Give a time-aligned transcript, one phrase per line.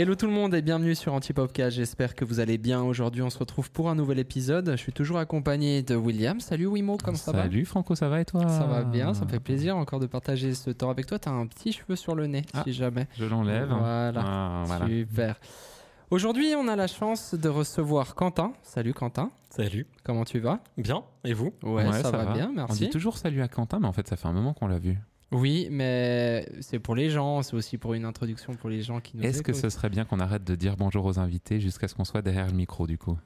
[0.00, 1.74] Hello tout le monde et bienvenue sur Antipopcast.
[1.74, 2.82] J'espère que vous allez bien.
[2.84, 4.70] Aujourd'hui, on se retrouve pour un nouvel épisode.
[4.70, 6.38] Je suis toujours accompagné de William.
[6.38, 9.24] Salut Wimo, comment ça va Salut Franco, ça va et toi Ça va bien, ça
[9.24, 11.18] me fait plaisir encore de partager ce temps avec toi.
[11.18, 12.62] T'as un petit cheveu sur le nez, Ah.
[12.64, 13.08] si jamais.
[13.18, 13.70] Je l'enlève.
[13.70, 14.22] Voilà.
[14.24, 14.86] Ah, voilà.
[14.86, 15.40] Super.
[16.12, 18.52] Aujourd'hui, on a la chance de recevoir Quentin.
[18.62, 19.84] Salut Quentin, Salut.
[20.04, 20.60] comment tu vas?
[20.76, 21.02] Bien.
[21.24, 21.52] Et vous?
[21.64, 22.84] Ouais, ça, va, bien, On merci.
[22.84, 24.96] dit toujours salut à Quentin, mais en fait, ça fait un moment qu'on l'a vu.
[25.30, 29.16] Oui, mais c'est pour les gens, c'est aussi pour une introduction pour les gens qui
[29.16, 31.94] nous Est-ce que ce serait bien qu'on arrête de dire bonjour aux invités jusqu'à ce
[31.94, 33.18] qu'on soit derrière le micro, du coup?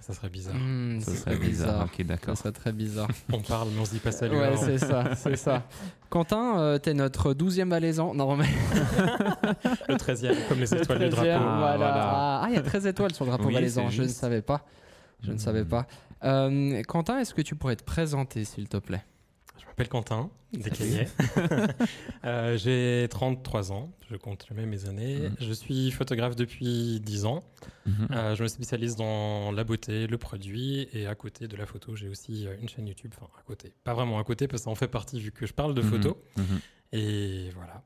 [0.00, 0.54] Ça serait bizarre.
[0.56, 1.84] Hmm, ce serait bizarre.
[1.86, 2.36] Ok, Ça d'accord.
[2.36, 3.08] serait très bizarre.
[3.32, 4.36] On parle, mais on se dit pas salut.
[4.36, 5.66] Ouais, c'est ça, c'est ça.
[6.10, 8.12] Quentin, euh, t'es notre 12e valaisan.
[8.14, 8.44] Non, mais.
[9.88, 11.28] Le 13e, comme les Le étoiles du 13e, drapeau.
[11.30, 11.76] Ah, voilà.
[11.76, 12.40] voilà.
[12.42, 13.88] Ah, il y a 13 étoiles sur le drapeau Oui, valaisan.
[13.88, 14.66] Je ne savais pas.
[15.22, 15.38] Je ne Hmm.
[15.38, 15.86] savais pas.
[16.22, 19.04] Euh, Quentin, est-ce que tu pourrais te présenter, s'il te plaît?
[19.74, 21.08] M'appelle Quentin, des Caillets.
[22.24, 25.28] Euh, J'ai 33 ans, je compte jamais mes années.
[25.28, 25.36] Mhm.
[25.40, 27.42] Je suis photographe depuis 10 ans.
[27.86, 28.08] Mhm.
[28.12, 31.94] Euh, je me spécialise dans la beauté, le produit, et à côté de la photo,
[31.96, 33.12] j'ai aussi euh, une chaîne YouTube.
[33.16, 33.72] Enfin, à côté.
[33.84, 35.82] Pas vraiment à côté, parce que ça en fait partie vu que je parle de
[35.82, 35.90] Mhm.
[35.90, 36.18] photo.
[36.92, 37.82] Et voilà.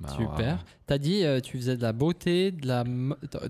[0.00, 0.64] Bah, Super.
[0.86, 2.84] T'as dit euh, tu faisais de la beauté, de la.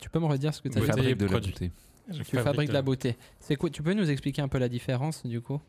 [0.01, 1.71] Tu peux me redire ce que tu as fait fabriques de la beauté.
[2.11, 3.17] Je Tu fabriques de la beauté.
[3.39, 5.61] C'est quoi Tu peux nous expliquer un peu la différence du coup?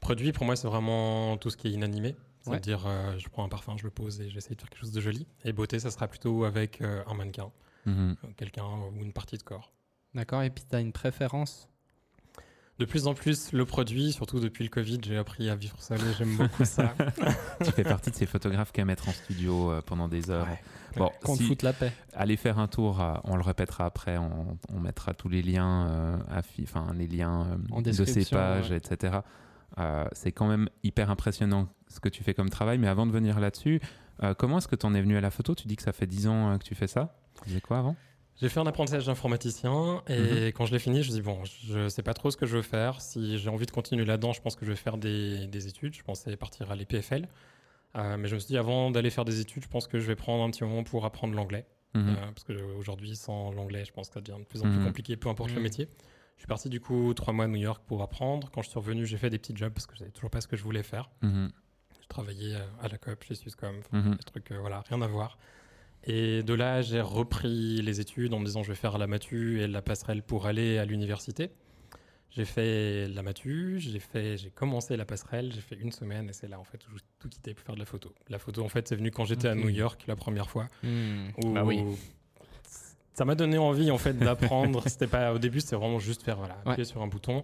[0.00, 2.08] Produit, pour moi, c'est vraiment tout ce qui est inanimé.
[2.10, 2.16] Ouais.
[2.52, 4.92] C'est-à-dire, euh, je prends un parfum, je le pose et j'essaie de faire quelque chose
[4.92, 5.26] de joli.
[5.44, 7.50] Et beauté, ça sera plutôt avec euh, un mannequin,
[7.86, 8.16] Mhm.
[8.22, 9.72] euh, quelqu'un ou une partie de corps.
[10.14, 10.42] D'accord.
[10.42, 11.68] Et puis t'as une préférence?
[12.80, 16.00] De plus en plus, le produit, surtout depuis le Covid, j'ai appris à vivre seul
[16.00, 16.92] et j'aime beaucoup ça.
[17.64, 20.48] tu fais partie de ces photographes qui aiment être en studio pendant des heures.
[20.48, 20.60] Ouais.
[20.96, 21.92] Bon, Qu'on te si- foute la paix.
[22.14, 26.42] allez faire un tour, on le répétera après, on, on mettra tous les liens, euh,
[26.64, 28.76] enfin les liens euh, En de ces pages, ouais.
[28.76, 29.18] etc.
[29.78, 33.12] Euh, c'est quand même hyper impressionnant ce que tu fais comme travail, mais avant de
[33.12, 33.80] venir là-dessus,
[34.22, 35.54] euh, comment est-ce que tu en es venu à la photo?
[35.54, 37.78] Tu dis que ça fait 10 ans euh, que tu fais ça Tu faisais quoi
[37.78, 37.96] avant?
[38.40, 41.88] J'ai fait un apprentissage d'informaticien et quand je l'ai fini, je me dis bon, je
[41.88, 43.00] sais pas trop ce que je veux faire.
[43.00, 45.94] Si j'ai envie de continuer là-dedans, je pense que je vais faire des, des études.
[45.94, 47.28] Je pensais partir à l'EPFL.
[47.96, 50.06] Euh, mais je me suis dit avant d'aller faire des études, je pense que je
[50.08, 51.64] vais prendre un petit moment pour apprendre l'anglais.
[51.94, 52.08] Mhm.
[52.08, 54.86] Euh, parce qu'aujourd'hui, sans l'anglais, je pense que ça devient de plus en plus Mhm.
[54.86, 55.56] compliqué, peu importe Mhm.
[55.56, 55.88] le métier.
[56.36, 58.50] Je suis parti du coup trois mois à New York pour apprendre.
[58.52, 60.40] Quand je suis revenu, j'ai fait des petits jobs parce que je savais toujours pas
[60.40, 61.10] ce que je voulais faire.
[61.22, 61.50] Mhm.
[62.02, 64.10] Je travaillais euh, à la COP, chez Swisscom, enfin, Mhm.
[64.16, 65.38] des trucs, euh, voilà, rien à voir.
[66.06, 69.60] Et de là, j'ai repris les études en me disant je vais faire la matu
[69.62, 71.50] et la passerelle pour aller à l'université.
[72.28, 76.32] J'ai fait la matu, j'ai fait, j'ai commencé la passerelle, j'ai fait une semaine et
[76.32, 78.12] c'est là en fait où j'ai tout quitté pour faire de la photo.
[78.28, 79.54] La photo en fait c'est venu quand j'étais à.
[79.54, 80.68] New York la première fois.
[80.82, 81.80] Où- Bah oui.
[83.14, 84.82] Ça m'a donné envie en fait d'apprendre.
[84.88, 86.72] c'était pas au début, c'était vraiment juste faire voilà, Ouais.
[86.72, 87.42] appuyer sur un bouton.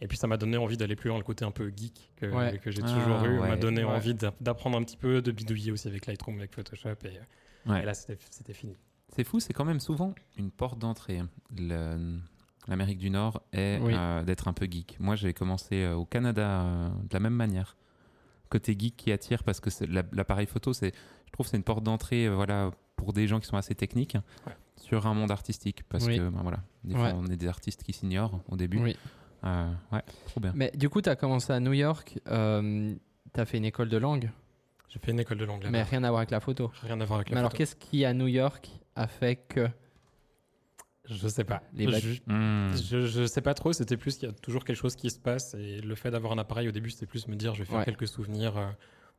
[0.00, 2.26] Et puis ça m'a donné envie d'aller plus loin, le côté un peu geek que,
[2.26, 2.58] Ouais.
[2.58, 3.90] que j'ai Ah, toujours eu, m'a donné Ouais.
[3.90, 6.90] envie d'a- d'apprendre un petit peu, de bidouiller aussi avec Lightroom, avec Photoshop.
[7.04, 7.82] Et, Ouais.
[7.82, 8.76] et là, c'était fini.
[9.08, 11.20] C'est fou, c'est quand même souvent une porte d'entrée.
[12.68, 13.94] L'Amérique du Nord est Oui.
[13.96, 14.98] euh, d'être un peu geek.
[15.00, 17.76] Moi, j'ai commencé euh, au Canada euh, de la même manière.
[18.50, 19.70] Côté geek qui attire parce que
[20.12, 20.92] l'appareil photo, c'est,
[21.26, 24.16] je trouve, c'est une porte d'entrée, euh, voilà, pour des gens qui sont assez techniques
[24.46, 24.52] Ouais.
[24.80, 25.82] Sur un monde artistique.
[25.88, 26.16] Parce Oui.
[26.18, 27.10] que, ben, voilà, des Ouais.
[27.10, 28.78] fois, on est des artistes qui s'ignorent au début.
[28.80, 28.96] Oui.
[29.44, 30.52] Euh, ouais, trop bien.
[30.54, 32.18] Mais du coup, t'as commencé à New York.
[32.28, 32.94] Euh,
[33.32, 34.30] t'as fait une école de langue,
[34.88, 35.70] J'ai fait une école de langue là-bas.
[35.70, 36.72] mais rien à voir avec la photo.
[36.82, 37.58] Rien à voir avec la Mais alors, photo.
[37.58, 39.68] qu'est-ce qui à New York a fait que
[41.04, 41.62] Je sais pas.
[41.72, 45.08] Les je, je sais pas trop, c'était plus qu'il y a toujours quelque chose qui
[45.10, 47.60] se passe et le fait d'avoir un appareil au début, c'était plus me dire je
[47.60, 47.84] vais faire Ouais.
[47.84, 48.56] quelques souvenirs.
[48.58, 48.66] euh,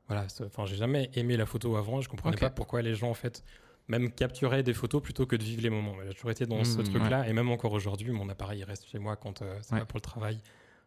[0.08, 3.14] voilà, enfin, j'ai jamais aimé la photo avant, je comprenais pas pourquoi les gens en
[3.16, 3.44] fait
[3.89, 5.95] même capturaient des photos plutôt que de vivre les moments.
[6.07, 8.88] J'ai toujours été dans ce Mhm, truc-là et même encore aujourd'hui, mon appareil il reste
[8.88, 9.79] chez moi quand euh, c'est Ouais.
[9.79, 10.39] pas pour le travail.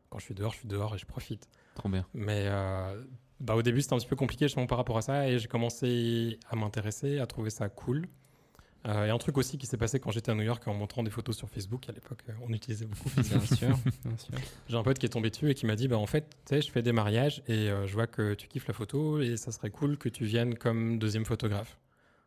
[0.08, 1.48] Quand je suis dehors, je suis dehors et je profite.
[1.74, 2.06] Trop bien.
[2.14, 3.02] Mais euh,
[3.40, 5.48] bah, au début, c'était un petit peu compliqué justement par rapport à ça et j'ai
[5.48, 8.06] commencé à m'intéresser, à trouver ça cool.
[8.86, 11.04] Euh, et un truc aussi qui s'est passé quand j'étais à New York en montrant
[11.04, 14.34] des photos sur Facebook, à l'époque, euh, on utilisait beaucoup Bien sûr, bien sûr.
[14.68, 16.36] j'ai un pote qui est tombé dessus et qui m'a dit bah en fait tu
[16.56, 19.36] sais je fais des mariages et euh, je vois que tu kiffes la photo et
[19.36, 21.78] ça serait cool que tu viennes comme deuxième photographe.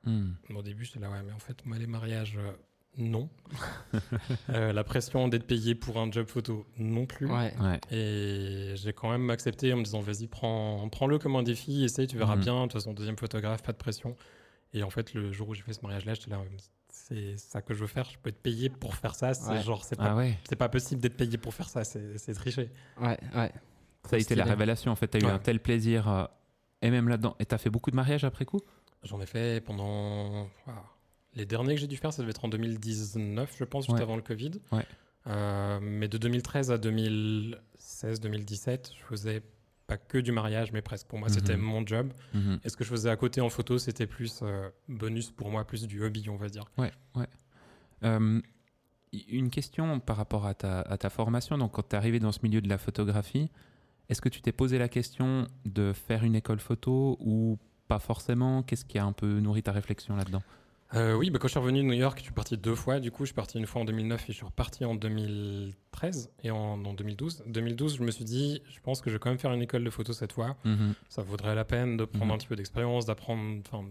[0.06, 0.32] Hmm.
[0.56, 2.52] Au début j'étais là ouais mais en fait moi les mariages euh,
[2.98, 3.30] non.
[4.50, 7.26] Euh, la pression d'être payé pour un job photo non plus.
[7.28, 7.54] Ouais.
[7.60, 7.80] Ouais.
[7.92, 12.08] Et j'ai quand même accepté en me disant vas-y prends prends-le comme un défi essaye
[12.08, 12.42] tu verras Mhm.
[12.42, 14.16] bien de toute façon deuxième photographe pas de pression.
[14.74, 16.40] Et en fait le jour où j'ai fait ce mariage là j'étais là
[16.90, 19.62] c'est ça que je veux faire je peux être payé pour faire ça c'est Ouais.
[19.64, 20.38] genre c'est pas Ah ouais.
[20.48, 22.70] c'est pas possible d'être payé pour faire ça c'est tricher.
[23.02, 23.52] Ouais, ouais.
[24.08, 24.92] Ça a été la révélation.
[24.92, 25.32] En fait, t'as eu Ouais.
[25.32, 26.08] un tel plaisir.
[26.08, 26.26] euh,
[26.84, 27.36] et même là-dedans.
[27.40, 28.60] Et t'as fait beaucoup de mariages après coup?
[29.06, 30.50] J'en ai fait pendant.
[31.36, 34.02] Les derniers que j'ai dû faire, ça devait être en 2019, je pense, juste Ouais.
[34.02, 34.52] avant le Covid.
[34.72, 34.86] Ouais.
[35.28, 39.42] Euh, mais de 2013 à 2016-2017, je faisais
[39.88, 41.08] pas que du mariage, mais presque.
[41.08, 41.62] Pour moi, c'était Mhm.
[41.64, 42.12] mon job.
[42.34, 42.60] Mhm.
[42.64, 45.66] Et ce que je faisais à côté en photo, c'était plus euh, bonus pour moi,
[45.66, 46.66] plus du hobby, on va dire.
[46.78, 47.28] Ouais, ouais.
[48.04, 48.42] Euh,
[49.30, 51.58] une question par rapport à ta, à ta formation.
[51.58, 53.50] Donc, quand tu es arrivé dans ce milieu de la photographie,
[54.10, 57.58] est-ce que tu t'es posé la question de faire une école photo ou
[57.88, 60.42] pas forcément Qu'est-ce qui a un peu nourri ta réflexion là-dedans?
[60.94, 63.00] Euh, oui, bah, quand je suis revenu de New York, je suis parti deux fois.
[63.00, 66.30] Du coup, je suis parti une fois en 2009 et je suis reparti en 2013
[66.44, 67.44] et en, en 2012.
[67.48, 69.84] 2012, je me suis dit, je pense que je vais quand même faire une école
[69.84, 70.56] de photo cette fois.
[70.64, 70.94] Mhm.
[71.10, 72.32] Ça vaudrait la peine de prendre Mhm.
[72.32, 73.62] un petit peu d'expérience, d'apprendre.
[73.66, 73.84] Enfin,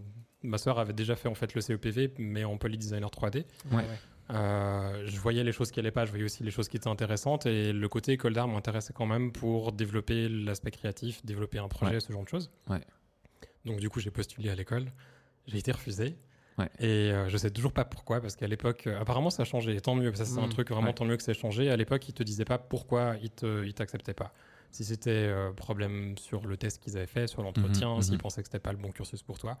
[0.43, 3.45] ma sœur avait déjà fait en fait le CEPV, mais en polydesigner 3D.
[3.71, 3.83] Ouais.
[4.31, 6.87] Euh, je voyais les choses qui allaient pas, je voyais aussi les choses qui étaient
[6.87, 11.67] intéressantes et le côté école d'art m'intéressait quand même pour développer l'aspect créatif, développer un
[11.67, 11.99] projet, Ouais.
[11.99, 12.49] ce genre de choses.
[12.67, 12.81] Ouais.
[13.65, 14.91] Donc du coup, j'ai postulé à l'école,
[15.47, 16.15] j'ai été refusé.
[16.57, 16.69] Ouais.
[16.79, 19.79] Et euh, je sais toujours pas pourquoi, parce qu'à l'époque, euh, apparemment ça a changé,
[19.81, 20.49] tant mieux, ça c'est un Mm.
[20.49, 20.93] truc vraiment Ouais.
[20.93, 21.69] tant mieux que ça ait changé.
[21.69, 23.31] À l'époque, ils te disaient pas pourquoi ils
[23.65, 24.33] ils t'acceptaient pas.
[24.71, 28.19] Si c'était euh, problème sur le test qu'ils avaient fait, sur l'entretien, Mhm, s'ils mhm.
[28.21, 29.57] pensaient que c'était pas le bon cursus pour toi.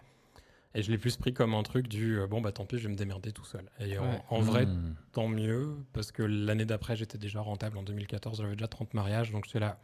[0.73, 2.89] Et je l'ai plus pris comme un truc du bon bah tant pis, je vais
[2.93, 3.63] me démerder tout seul.
[3.79, 4.21] Et en- Ouais.
[4.29, 4.95] en, vrai, Mhm.
[5.13, 9.31] tant mieux, parce que l'année d'après, j'étais déjà rentable en 2014, j'avais déjà 30 mariages,
[9.31, 9.79] donc j'étais là.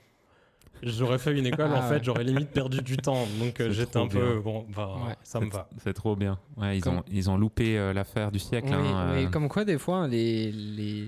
[0.83, 2.00] J'aurais fait une école, en Ah fait, ouais.
[2.03, 3.27] j'aurais limite perdu du temps.
[3.39, 5.15] Donc euh, j'étais un peu, bon, bah, Ouais.
[5.23, 5.69] ça me va.
[5.77, 6.39] C'est trop bien.
[6.57, 8.69] Ouais, ils, Comme- ont, ils ont loupé euh, l'affaire du siècle.
[8.71, 9.29] Oui, hein, oui, euh.
[9.29, 11.06] comme quoi des fois les, les,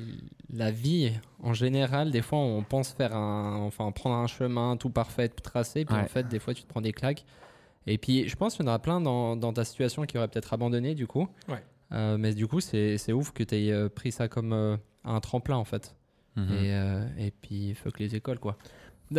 [0.52, 1.12] la vie
[1.42, 5.42] en général, des fois on pense faire un, enfin prendre un chemin tout parfait, tout
[5.42, 6.02] tracé, puis Ouais.
[6.04, 7.26] en fait des fois tu te prends des claques.
[7.88, 10.28] Et puis je pense qu'il y en aura plein dans, dans ta situation qui auraient
[10.28, 11.28] peut-être abandonné du coup.
[11.50, 11.64] Ouais.
[11.94, 15.20] Euh, mais du coup c'est c'est ouf que tu aies pris ça comme euh, un
[15.20, 15.96] tremplin en fait.
[16.36, 16.44] Mhm.
[16.54, 18.56] Et, euh, et puis fuck les écoles quoi.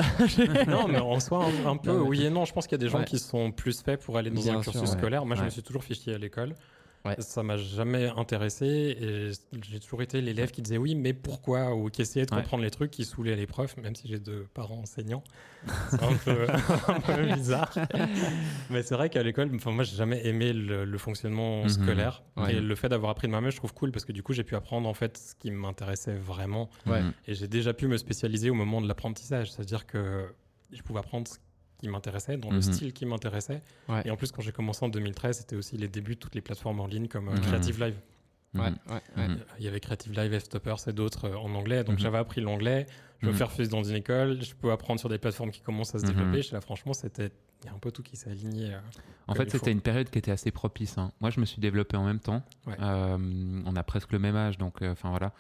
[0.69, 2.45] non, mais en soi, un, un peu, Non, mais- oui et non.
[2.45, 3.05] Je pense qu'il y a des gens Ouais.
[3.05, 4.99] qui sont plus faits pour aller dans Bien un sûr, cursus ouais.
[4.99, 5.25] scolaire.
[5.27, 6.55] Moi, je me suis toujours fiché à l'école.
[7.05, 7.17] Ouais.
[7.19, 9.31] Ça m'a jamais intéressé et
[9.63, 12.41] j'ai toujours été l'élève qui disait oui, mais pourquoi Ou qui essayait de Ouais.
[12.41, 15.23] comprendre les trucs qui saoulaient les profs, même si j'ai deux parents enseignants.
[15.91, 16.47] C'est un peu,
[16.89, 17.75] un peu bizarre.
[18.71, 21.69] mais c'est vrai qu'à l'école, enfin, moi, j'ai jamais aimé le, le fonctionnement Mhm.
[21.69, 22.23] scolaire.
[22.37, 22.55] Ouais.
[22.55, 24.45] Et le fait d'avoir appris de moi-même, je trouve cool parce que du coup, j'ai
[24.45, 26.71] pu apprendre en fait ce qui m'intéressait vraiment.
[27.27, 29.53] Et j'ai déjà pu me spécialiser au moment de l'apprentissage.
[29.53, 30.27] C'est-à-dire que
[30.73, 31.35] je pouvais apprendre ce
[31.85, 32.63] qui m'intéressait, dans le Mhm.
[32.63, 33.61] style qui m'intéressait.
[33.89, 34.03] Ouais.
[34.07, 36.41] Et en plus, quand j'ai commencé en 2013, c'était aussi les débuts de toutes les
[36.41, 37.41] plateformes en ligne comme euh, Mhm.
[37.43, 37.97] Creative Live.
[38.55, 38.77] Ouais, Mhm.
[38.89, 38.95] ouais,
[39.29, 39.37] ouais.
[39.59, 41.85] Il y avait Creative Live, F-Stoppers et d'autres euh, en anglais.
[41.85, 42.87] Donc j'avais appris l'anglais.
[43.21, 44.43] Je me fais refuser dans une école.
[44.43, 46.41] Je peux apprendre sur des plateformes qui commencent à se développer.
[46.53, 47.31] Là, franchement, c'était.
[47.63, 48.75] Il y a un peu tout qui s'est aligné.
[48.75, 48.79] euh.
[49.27, 50.99] En fait, c'était une période qui était assez propice.
[50.99, 51.13] hein.
[51.21, 52.43] Moi, je me suis développé en même temps.
[52.67, 52.75] Ouais.
[52.81, 53.17] Euh,
[53.65, 55.33] on a presque le même âge, donc euh, enfin voilà.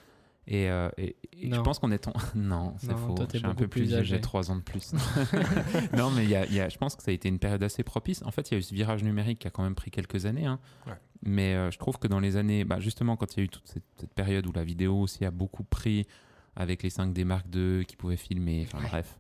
[0.47, 2.13] Et, euh, et- et je pense qu'on est en...
[2.35, 3.17] non, c'est faux.
[3.29, 4.17] suis un peu plus plus vieux, âgé.
[4.17, 4.93] j'ai 3 ans de plus.
[5.97, 7.39] non, mais il y a, il y a- je pense que ça a été une
[7.39, 8.23] période assez propice.
[8.25, 10.27] En fait, il y a eu ce virage numérique qui a quand même pris quelques
[10.27, 10.47] années.
[10.47, 10.59] hein.
[10.87, 10.93] Ouais.
[11.23, 13.49] Mais euh, je trouve que dans les années, bah, justement, quand il y a eu
[13.49, 16.07] toute cette, cette période où la vidéo aussi a beaucoup pris
[16.57, 18.89] avec les 5D Mark II qui pouvaient filmer, enfin Ouais.
[18.91, 19.19] bref,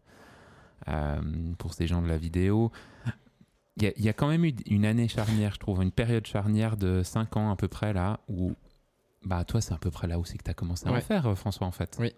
[0.88, 1.20] euh,
[1.58, 2.70] pour ces gens de la vidéo.
[3.76, 5.90] Il y, a, il y a quand même eu une année charnière, je trouve, une
[5.90, 8.52] période charnière de 5 ans à peu près là, où,
[9.24, 11.00] bah toi c'est à peu près là aussi que tu as commencé à en Ouais.
[11.00, 11.96] faire, euh, François, en fait.
[12.00, 12.12] Oui.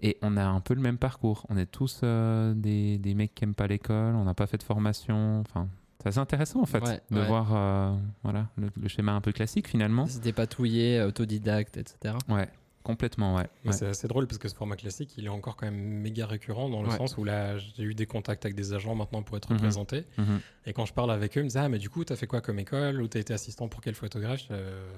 [0.00, 1.46] Et on a un peu le même parcours.
[1.48, 4.58] On est tous euh, des, des mecs qui aiment pas l'école, on n'a pas fait
[4.58, 5.68] de formation, enfin...
[6.02, 7.26] C'est assez intéressant en fait Ouais, de ouais.
[7.26, 10.06] voir euh, voilà, le, le schéma un peu classique finalement.
[10.06, 12.16] C'était patouillé, autodidacte, etc.
[12.28, 12.46] Ouais,
[12.82, 13.48] complètement, ouais.
[13.64, 13.76] Mais Ouais.
[13.76, 16.68] c'est assez drôle parce que ce format classique, il est encore quand même méga récurrent
[16.68, 16.96] dans le Ouais.
[16.98, 19.56] sens où là, j'ai eu des contacts avec des agents maintenant pour être Mhm.
[19.56, 20.04] représentés.
[20.18, 20.40] Mhm.
[20.66, 22.26] Et quand je parle avec eux, ils me disent Ah, mais du coup, t'as fait
[22.26, 23.00] quoi comme école?
[23.00, 24.42] Ou t'as été assistant pour quel photographe?
[24.50, 24.92] Euh,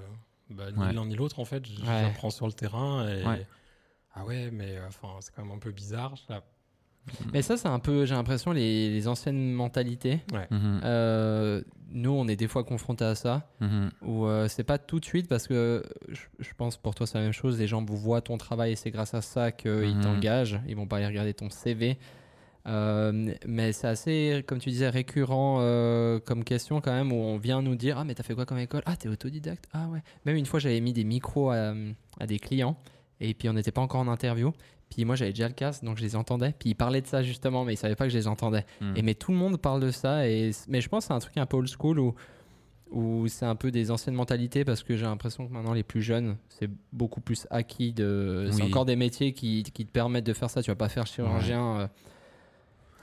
[0.50, 0.92] bah, Ni Ouais.
[0.92, 1.64] l'un ni l'autre, en fait.
[1.66, 2.02] J- Ouais.
[2.02, 3.08] J'apprends sur le terrain.
[3.08, 3.24] Et...
[3.24, 3.46] Ouais.
[4.14, 6.14] Ah ouais, mais euh, enfin, c'est quand même un peu bizarre.
[6.28, 6.42] Là,
[7.32, 10.20] Mais ça, c'est un peu, j'ai l'impression, les, les anciennes mentalités.
[10.50, 10.80] Mhm.
[10.84, 13.90] Euh, nous, on est des fois confrontés à ça, Mhm.
[14.02, 17.18] où euh, c'est pas tout de suite, parce que je, je pense pour toi, c'est
[17.18, 17.58] la même chose.
[17.58, 20.60] Les gens vous voient ton travail et c'est grâce à ça qu'ils t'engagent.
[20.66, 21.98] Ils vont pas aller regarder ton CV.
[22.66, 27.38] Euh, mais c'est assez, comme tu disais, récurrent euh, comme question quand même, où on
[27.38, 28.82] vient nous dire Ah, mais t'as fait quoi comme école?
[28.86, 29.68] Ah, t'es autodidacte?
[29.72, 30.02] Ah, ouais.
[30.24, 31.74] Même une fois, j'avais mis des micros à,
[32.18, 32.76] à des clients,
[33.20, 34.52] et puis on n'était pas encore en interview.
[34.90, 36.54] Puis moi, j'avais déjà le casque, donc je les entendais.
[36.58, 38.64] Puis ils parlaient de ça justement, mais ils savaient pas que je les entendais.
[38.80, 38.96] Mhm.
[38.96, 40.28] Et mais tout le monde parle de ça.
[40.28, 42.14] Et, mais je pense que c'est un truc un peu old school où,
[42.90, 46.02] où c'est un peu des anciennes mentalités parce que j'ai l'impression que maintenant les plus
[46.02, 47.92] jeunes, c'est beaucoup plus acquis.
[47.92, 48.48] De...
[48.52, 50.62] C'est encore des métiers qui, qui te permettent de faire ça.
[50.62, 51.86] Tu vas pas faire chirurgien euh,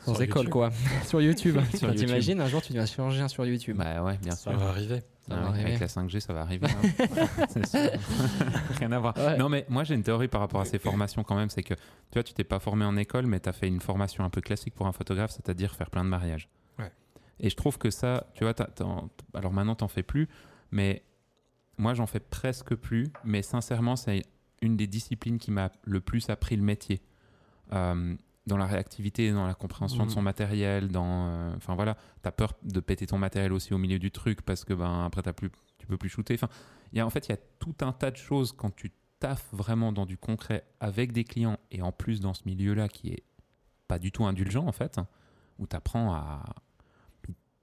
[0.06, 0.52] sans Sur école, YouTube.
[0.52, 0.70] quoi.
[1.06, 1.58] sur YouTube.
[1.96, 3.78] T'imagines, un jour tu deviens chirurgien sur YouTube.
[3.78, 4.58] Bah ouais, bien ça sûr.
[4.60, 5.00] va arriver.
[5.28, 5.66] Ça Ah va ouais, arriver.
[5.76, 6.68] avec la 5G, ça va arriver.
[6.68, 7.28] hein.
[7.50, 7.80] C'est sûr.
[8.80, 9.16] Rien à voir.
[9.18, 9.38] Ouais.
[9.38, 11.50] Non, mais moi, j'ai une théorie par rapport à ces formations quand même.
[11.50, 11.80] C'est que, tu
[12.16, 14.42] vois, tu t'es pas formé en école, mais tu as fait une formation un peu
[14.42, 16.50] classique pour un photographe, c'est-à-dire faire plein de mariages.
[16.80, 16.92] Ouais.
[17.40, 18.54] Et je trouve que ça, tu vois,
[19.34, 20.28] alors maintenant, t'en fais plus,
[20.72, 21.04] mais
[21.78, 23.08] moi, j'en fais presque plus.
[23.24, 24.24] Mais sincèrement, c'est
[24.62, 27.02] une des disciplines qui m'a le plus appris le métier.
[27.72, 30.26] Euh, dans la réactivité, dans la compréhension de son Mhm.
[30.26, 34.12] matériel, dans, euh, enfin voilà, t'as peur de péter ton matériel aussi au milieu du
[34.12, 36.34] truc parce que ben après t'as plus, tu peux plus shooter.
[36.36, 36.50] Enfin,
[36.92, 38.92] il y a en fait il y a tout un tas de choses quand tu
[39.20, 43.10] taffes vraiment dans du concret avec des clients et en plus dans ce milieu-là qui
[43.14, 43.24] est
[43.88, 45.00] pas du tout indulgent en fait,
[45.60, 46.44] où t'apprends à,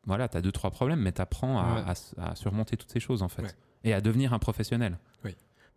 [0.06, 1.94] voilà, t'as deux trois problèmes, mais t'apprends à, Ouais.
[2.18, 3.50] à surmonter toutes ces choses en fait Ouais.
[3.84, 4.98] et à devenir un professionnel.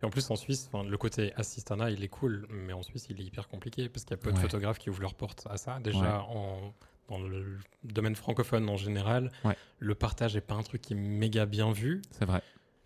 [0.04, 3.18] Et en plus, en Suisse, le côté assistana, il est cool, mais en Suisse, il
[3.22, 5.56] est hyper compliqué parce qu'il y a peu de photographes qui ouvrent leurs portes à
[5.56, 5.78] ça.
[5.80, 6.74] Déjà, en,
[7.08, 9.56] dans le domaine francophone en général, Ouais.
[9.78, 12.02] le partage n'est pas un truc qui est méga bien vu.
[12.10, 12.42] C'est vrai.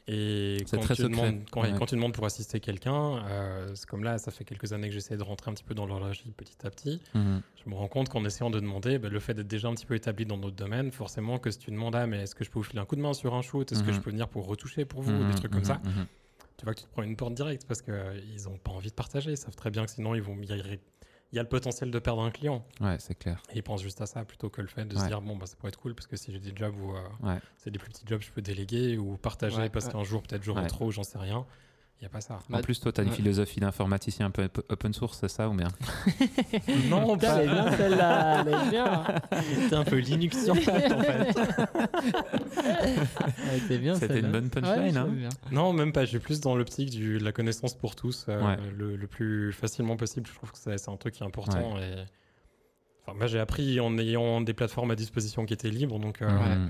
[0.07, 1.75] Et quand très tu, demandes, quand, Ouais.
[1.77, 4.95] quand tu demandes pour assister quelqu'un, euh, c'est comme là, ça fait quelques années que
[4.95, 7.03] j'essaie de rentrer un petit peu dans l'horlogerie petit à petit.
[7.15, 7.43] Mhm.
[7.65, 9.85] Je me rends compte qu'en essayant de demander, bah, le fait d'être déjà un petit
[9.87, 12.49] peu établi dans notre domaine, forcément que si tu demandes, ah, mais est-ce que je
[12.51, 13.71] peux vous filer un coup de main sur un shoot?
[13.73, 13.95] Est-ce que Mhm.
[13.95, 15.11] je peux venir pour retoucher pour vous?
[15.13, 15.81] Mhm, Des trucs comme ça.
[16.59, 18.95] Tu vois que tu te prends une porte directe parce qu'ils n'ont pas envie de
[18.95, 19.31] partager.
[19.31, 21.49] Ils savent très bien que sinon, ils vont, il y, a- il y a le
[21.49, 22.67] potentiel de perdre un client.
[22.81, 23.41] Ouais, c'est clair.
[23.53, 25.47] Et ils pensent juste à ça plutôt que le fait de se dire, bon, bah,
[25.47, 27.39] ça pourrait être cool parce que si j'ai des jobs où euh, Ouais.
[27.59, 29.93] c'est des plus petits jobs, je peux déléguer ou partager Ouais, parce ouais.
[29.93, 30.67] qu'un jour, peut-être j'aurai Ouais.
[30.69, 31.47] trop, j'en sais rien.
[32.01, 32.39] Il n'y a pas ça.
[32.53, 33.17] En plus, toi, tu as une ouais.
[33.17, 35.67] philosophie d'informaticien un peu op- open source, c'est ça ou bien?
[36.89, 39.05] Non, Putain, elle est bien celle-là, elle est bien.
[39.63, 41.35] C'était un peu Linux sur en fait.
[43.81, 45.29] Bien C'était une bonne punchline, Ouais, hein.
[45.51, 46.05] Non, même pas.
[46.05, 48.57] Je suis plus dans l'optique du- de la connaissance pour tous, euh, Ouais.
[48.77, 50.29] le, le plus facilement possible.
[50.29, 51.79] Je trouve que c'est un truc qui est important.
[51.79, 51.95] Et...
[53.07, 56.69] Enfin, moi, j'ai appris en ayant des plateformes à disposition qui étaient libres, donc euh.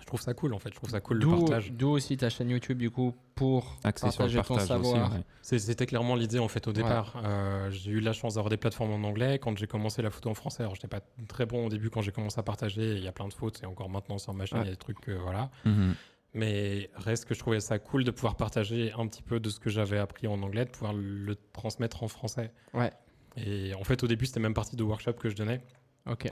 [0.00, 0.70] Je trouve ça cool en fait.
[0.70, 1.72] Je trouve ça cool le partage.
[1.72, 4.90] d'où aussi ta chaîne YouTube, du coup, pour sur le partager ton partage aussi.
[4.90, 5.12] savoir.
[5.12, 5.22] ouais.
[5.42, 6.76] C'était clairement l'idée en fait au Ouais.
[6.76, 7.20] départ.
[7.24, 10.30] Euh, j'ai eu la chance d'avoir des plateformes en anglais quand j'ai commencé la photo
[10.30, 10.62] en français.
[10.62, 12.94] Alors, j'étais pas très bon au début quand j'ai commencé à partager.
[12.96, 14.64] Il y a plein de fautes et encore maintenant sur ma chaîne, Ouais.
[14.64, 15.50] il y a des trucs que voilà.
[15.64, 15.94] Mhm.
[16.34, 19.58] Mais reste que je trouvais ça cool de pouvoir partager un petit peu de ce
[19.58, 22.52] que j'avais appris en anglais, de pouvoir le transmettre en français.
[22.74, 22.92] Ouais.
[23.36, 25.62] Et en fait, au début, c'était même partie de workshop que je donnais,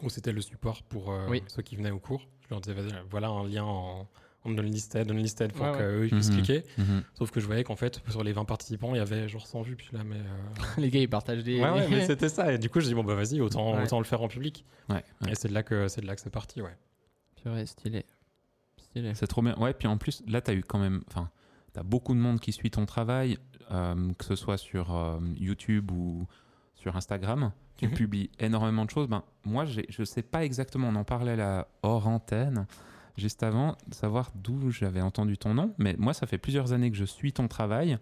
[0.03, 1.43] Où c'était le support pour euh, Oui.
[1.49, 2.27] ceux qui venaient au cours.
[2.43, 2.75] Je leur disais,
[3.11, 4.09] voilà un lien en,
[4.45, 5.79] en unlisted, unlisted pour Ouais, ouais.
[5.79, 6.37] qu'eux ils puissent Mhm.
[6.43, 6.63] cliquer.
[6.79, 7.03] Mhm.
[7.15, 9.63] Sauf que je voyais qu'en fait, sur les 20 participants, il y avait genre 100
[9.63, 9.77] vues.
[9.77, 10.17] Puis là, mais.
[10.17, 11.61] euh, Les gars, ils partagent des.
[11.61, 12.53] Ouais, ouais, mais c'était ça.
[12.53, 13.83] Et du coup, je dis, bon, bah vas-y, autant, Ouais.
[13.85, 14.65] autant le faire en public.
[14.89, 15.33] Ouais, ouais.
[15.33, 16.77] Et c'est de là que c'est de là que c'est parti, ouais.
[17.43, 18.05] Purée, stylé.
[18.79, 19.15] Stylé.
[19.15, 19.57] C'est trop bien.
[19.59, 21.03] Ouais, puis en plus, là, tu as eu quand même.
[21.09, 21.31] Enfin,
[21.75, 23.39] tu as beaucoup de monde qui suit ton travail,
[23.73, 26.27] euh, que ce soit sur euh, YouTube ou
[26.87, 27.51] sur Instagram.
[27.77, 27.95] Tu Mhm.
[27.95, 29.09] publies énormément de choses.
[29.09, 32.67] Ben, moi, je sais pas exactement, on en parlait là hors antenne,
[33.17, 35.75] juste avant, de savoir d'où j'avais entendu ton nom.
[35.79, 37.99] Mais moi, ça fait plusieurs années que je suis ton travail.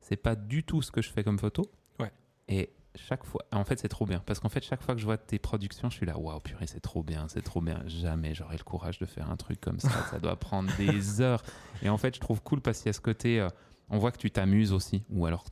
[0.00, 1.70] C'est pas du tout ce que je fais comme photo.
[1.98, 2.12] Ouais.
[2.48, 4.20] Et chaque fois, en fait, c'est trop bien.
[4.24, 6.66] Parce qu'en fait, chaque fois que je vois tes productions, je suis là, waouh, purée,
[6.68, 7.82] c'est trop bien, c'est trop bien.
[7.86, 9.90] Jamais j'aurai le courage de faire un truc comme ça.
[10.10, 11.42] ça doit prendre des heures.
[11.82, 13.48] Et en fait, je trouve cool parce qu'il y a ce côté, euh,
[13.88, 15.02] on voit que tu t'amuses aussi.
[15.10, 15.44] Ou alors,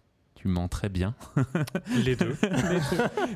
[0.48, 1.14] tu mens très bien.
[2.04, 2.36] Les deux.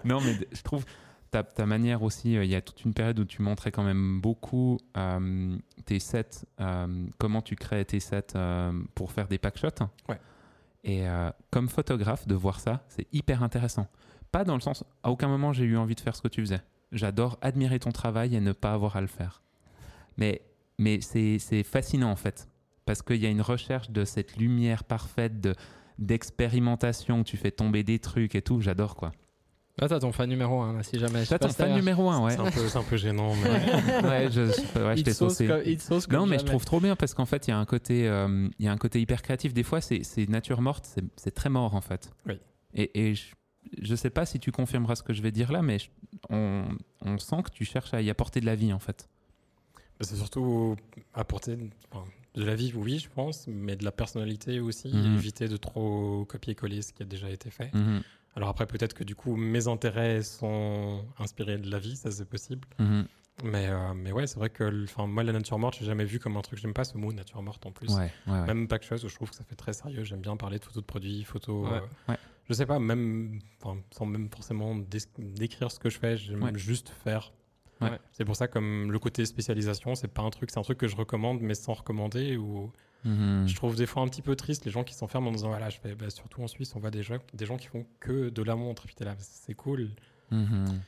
[0.04, 0.84] non, mais je trouve
[1.30, 3.82] ta, ta manière aussi, euh, il y a toute une période où tu montrais quand
[3.82, 8.34] même beaucoup euh, tes sets, euh, comment tu créais tes sets
[8.94, 9.84] pour faire des packshots.
[10.08, 10.20] Ouais.
[10.84, 11.04] Et
[11.50, 13.86] comme photographe, de voir ça, c'est hyper intéressant.
[14.32, 16.40] Pas dans le sens, à aucun moment j'ai eu envie de faire ce que tu
[16.40, 16.60] faisais.
[16.90, 19.42] J'adore admirer ton travail et ne pas avoir à le faire.
[20.16, 20.42] Mais,
[20.78, 22.48] mais c'est c'est fascinant en fait,
[22.84, 25.54] parce qu'il y a une recherche de cette lumière parfaite, de
[25.98, 29.12] d'expérimentation, tu fais tomber des trucs et tout, j'adore quoi.
[29.78, 31.24] Là, t'as ton fan numéro 1, si jamais.
[31.24, 32.32] T'as ton fan numéro 1, ouais.
[32.32, 33.48] C'est un, peu- c'est un peu gênant, mais.
[34.06, 35.46] ouais, je, je- ouais, je t'ai saucé.
[35.46, 35.62] comme-
[36.02, 38.06] comme Non, mais je trouve trop bien parce qu'en fait, il y a un côté,
[38.06, 39.54] euh, il y a un côté hyper créatif.
[39.54, 42.10] Des fois, c'est nature morte, c'est- c'est très mort en fait.
[42.26, 42.38] Oui.
[42.74, 43.34] Et, et je,
[43.80, 45.88] je sais pas si tu confirmeras ce que je vais dire là, mais je-
[46.28, 46.64] on,
[47.00, 49.08] on sent que tu cherches à y apporter de la vie en fait.
[49.98, 50.76] Bah, C'est surtout
[51.14, 51.56] apporter
[51.90, 52.04] enfin,
[52.34, 54.88] de la vie, oui, je pense, mais de la personnalité aussi.
[54.88, 55.14] Mhm.
[55.16, 57.72] éviter de trop copier-coller ce qui a déjà été fait.
[57.74, 58.02] Mhm,
[58.36, 62.28] Alors après, peut-être que du coup, mes intérêts sont inspirés de la vie, ça c'est
[62.28, 62.66] possible.
[62.78, 63.06] mhm.
[63.44, 66.18] Mais, euh, mais ouais, c'est vrai que enfin, moi, la nature morte, j'ai jamais vu
[66.18, 66.58] comme un truc.
[66.60, 67.88] J'aime pas ce mot nature morte en plus.
[67.88, 68.46] Ouais, ouais, ouais.
[68.46, 70.04] Même pas que chose, je trouve que ça fait très sérieux.
[70.04, 71.66] J'aime bien parler de photos de produits, photos.
[72.08, 72.14] Euh.
[72.48, 73.40] Je sais pas, même
[73.90, 77.32] sans même forcément dé- décrire ce que je fais, j'aime juste faire.
[77.90, 77.98] Ouais.
[78.12, 80.88] C'est pour ça, comme le côté spécialisation, c'est pas un truc, c'est un truc que
[80.88, 82.36] je recommande, mais sans recommander.
[82.36, 82.70] Ou
[83.04, 83.48] Mhm.
[83.48, 85.70] je trouve des fois un petit peu triste les gens qui s'enferment en disant voilà,
[85.70, 88.28] je fais, bah, surtout en Suisse, on voit des gens, des gens qui font que
[88.30, 88.84] de la montre.
[88.86, 89.90] Puis t'es là, c'est cool.
[90.30, 90.80] Mhm.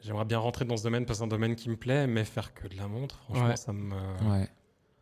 [0.00, 2.24] J'aimerais bien rentrer dans ce domaine parce que c'est un domaine qui me plaît, mais
[2.24, 3.56] faire que de la montre, franchement, Ouais.
[3.56, 3.94] ça me.
[4.30, 4.48] Ouais.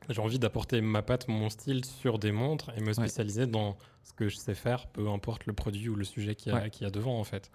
[0.09, 4.12] J'ai envie d'apporter ma patte, mon style sur des montres et me spécialiser dans ce
[4.12, 6.71] que je sais faire, peu importe le produit ou le sujet qu'il y, a- Ouais.
[6.71, 7.50] qu'il y a devant en fait.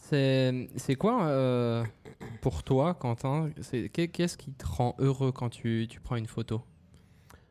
[0.00, 1.84] C'est quoi euh,
[2.40, 3.50] pour toi, Quentin?
[3.92, 6.62] Qu'est-ce qui te rend heureux quand tu, tu prends une photo?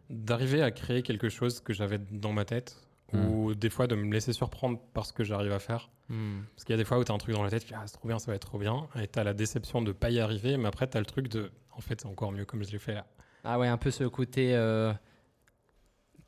[0.09, 2.81] D'arriver à créer quelque chose que j'avais dans ma tête
[3.13, 5.89] ou des fois de me laisser surprendre par ce que j'arrive à faire.
[6.09, 6.41] Hmm.
[6.55, 7.73] Parce qu'il y a des fois où tu as un truc dans la tête, tu
[7.73, 9.91] ah, c'est trop bien, ça va être trop bien, et tu as la déception de
[9.91, 12.45] pas y arriver, mais après tu as le truc de, en fait, c'est encore mieux
[12.45, 13.05] comme je l'ai fait là.
[13.43, 14.93] Ah ouais, un peu ce côté euh,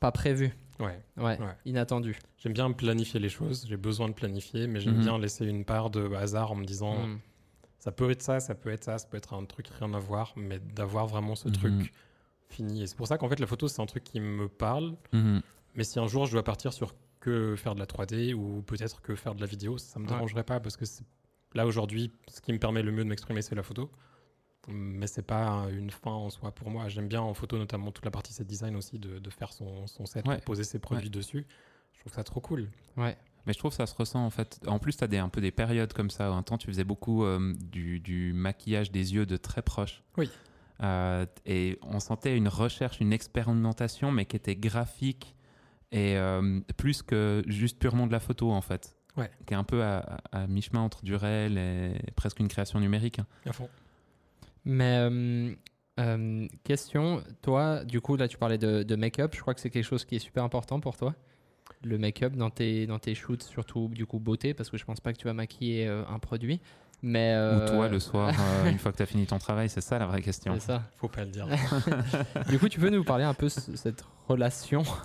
[0.00, 0.52] pas prévu.
[0.82, 1.00] Ouais.
[1.16, 1.56] Ouais, Ouais.
[1.64, 2.18] inattendu.
[2.38, 5.00] J'aime bien planifier les choses, j'ai besoin de planifier, mais j'aime Mhm.
[5.02, 7.18] bien laisser une part de hasard en me disant, Hmm.
[7.78, 9.98] ça peut être ça, ça peut être ça, ça peut être un truc rien à
[9.98, 11.54] voir, mais d'avoir vraiment ce Mhm.
[11.54, 11.92] truc
[12.48, 12.82] fini.
[12.82, 15.40] Et c'est pour ça qu'en fait, la photo, c'est un truc qui me parle, Mhm.
[15.74, 19.00] mais si un jour je dois partir sur que faire de la 3D ou peut-être
[19.00, 20.84] que faire de la vidéo, ça me dérangerait pas parce que
[21.54, 23.90] là aujourd'hui, ce qui me permet le mieux de m'exprimer, c'est la photo.
[24.68, 26.88] Mais c'est pas une fin en soi pour moi.
[26.88, 29.86] J'aime bien en photo, notamment toute la partie set design aussi, de, de faire son,
[29.86, 30.38] son set, Ouais.
[30.40, 31.46] poser ses produits dessus.
[31.94, 32.68] Je trouve ça trop cool.
[32.96, 33.16] Ouais.
[33.46, 34.60] Mais je trouve que ça se ressent en fait.
[34.68, 36.28] En plus, tu as des, un peu des périodes comme ça.
[36.28, 40.02] Un temps, tu faisais beaucoup euh, du, du maquillage des yeux de très proche.
[40.16, 40.30] Oui.
[40.82, 45.34] Euh, et on sentait une recherche, une expérimentation, mais qui était graphique
[45.90, 48.96] et euh, plus que juste purement de la photo en fait.
[49.16, 49.30] Ouais.
[49.46, 49.98] Qui est un peu à,
[50.32, 53.18] à- à mi-chemin entre du réel et presque une création numérique.
[53.18, 53.26] hein.
[53.44, 53.68] À fond.
[54.64, 55.54] Mais euh,
[56.00, 59.34] euh, question, toi, du coup, là, tu parlais de, make-up.
[59.34, 61.14] Je crois que c'est quelque chose qui est super important pour toi.
[61.84, 65.00] Le make-up dans tes, dans tes shoots, surtout du coup beauté, parce que je pense
[65.00, 66.60] pas que tu vas maquiller euh, un produit.
[67.04, 68.32] Mais Ou euh, toi, le soir,
[68.64, 70.54] euh, une fois que tu as fini ton travail, c'est ça la vraie question.
[70.54, 70.82] c'est ça.
[70.98, 71.46] Faut pas le dire.
[72.48, 74.84] Du coup, tu peux nous parler un peu de cette relation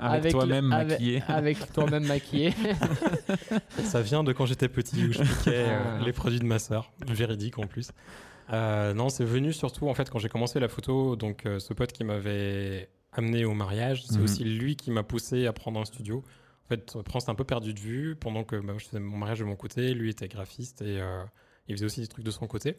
[0.00, 1.22] avec, toi-même maquillé.
[1.28, 2.54] avec toi-même maquillé.
[3.84, 6.04] Ça vient de quand j'étais petit où je piquais euh, Ah.
[6.04, 7.90] les produits de ma sœur, véridique en plus.
[8.52, 11.16] Euh, non, c'est venu surtout en fait quand j'ai commencé la photo.
[11.16, 14.24] Donc euh, ce pote qui m'avait amené au mariage, c'est Mhm.
[14.24, 16.24] aussi lui qui m'a poussé à prendre un studio.
[16.64, 19.40] En fait, c'était un peu perdu de vue pendant que bah, je faisais mon mariage
[19.40, 19.92] de mon côté.
[19.94, 21.22] Lui était graphiste et euh,
[21.68, 22.76] il faisait aussi des trucs de son côté.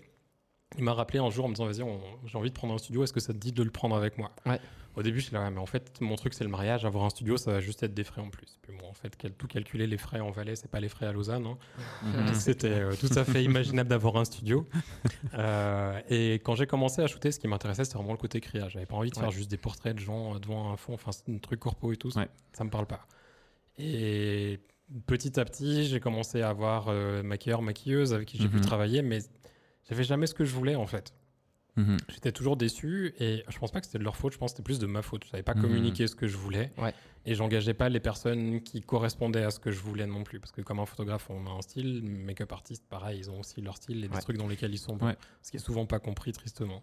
[0.77, 2.77] Il m'a rappelé un jour en me disant Vas-y, on- j'ai envie de prendre un
[2.79, 4.31] studio, est-ce que ça te dit de le prendre avec moi?
[4.47, 4.59] Ouais.
[4.95, 6.85] Au début, je suis là, Ouais, mais en fait, mon truc, c'est le mariage.
[6.85, 8.57] Avoir un studio, ça va juste être des frais en plus.
[8.61, 11.05] Puis bon, en fait, quel- tout calculer, les frais en Valais, c'est pas les frais
[11.05, 11.45] à Lausanne.
[11.45, 11.57] hein.
[12.33, 14.65] C'était euh, tout à fait imaginable d'avoir un studio.
[15.33, 18.69] Euh, et quand j'ai commencé à shooter, ce qui m'intéressait, c'était vraiment le côté créa.
[18.69, 21.37] J'avais pas envie de faire juste des portraits de gens devant un fond, enfin, un
[21.37, 22.09] truc corpo et tout.
[22.11, 22.29] ça- Ouais.
[22.53, 23.05] Ça me parle pas.
[23.77, 24.59] Et
[25.07, 28.61] petit à petit, j'ai commencé à avoir euh, maquilleur, maquilleuse avec qui j'ai pu Mhm.
[28.61, 29.19] travailler, mais
[29.89, 31.13] j'avais jamais ce que je voulais en fait.
[31.77, 31.97] Mhm.
[32.07, 34.57] J'étais toujours déçu et je pense pas que c'était de leur faute, je pense que
[34.57, 35.25] c'était plus de ma faute.
[35.25, 35.61] Je savais pas Mhm.
[35.61, 36.93] communiquer ce que je voulais Ouais.
[37.25, 40.39] et j'engageais pas les personnes qui correspondaient à ce que je voulais non plus.
[40.39, 43.59] Parce que comme un photographe, on a un style, make-up artiste, pareil, ils ont aussi
[43.59, 44.21] leur style et des Ouais.
[44.21, 45.07] trucs dans lesquels ils sont bons.
[45.07, 45.17] Ouais.
[45.41, 46.81] Ce qui est souvent pas compris tristement.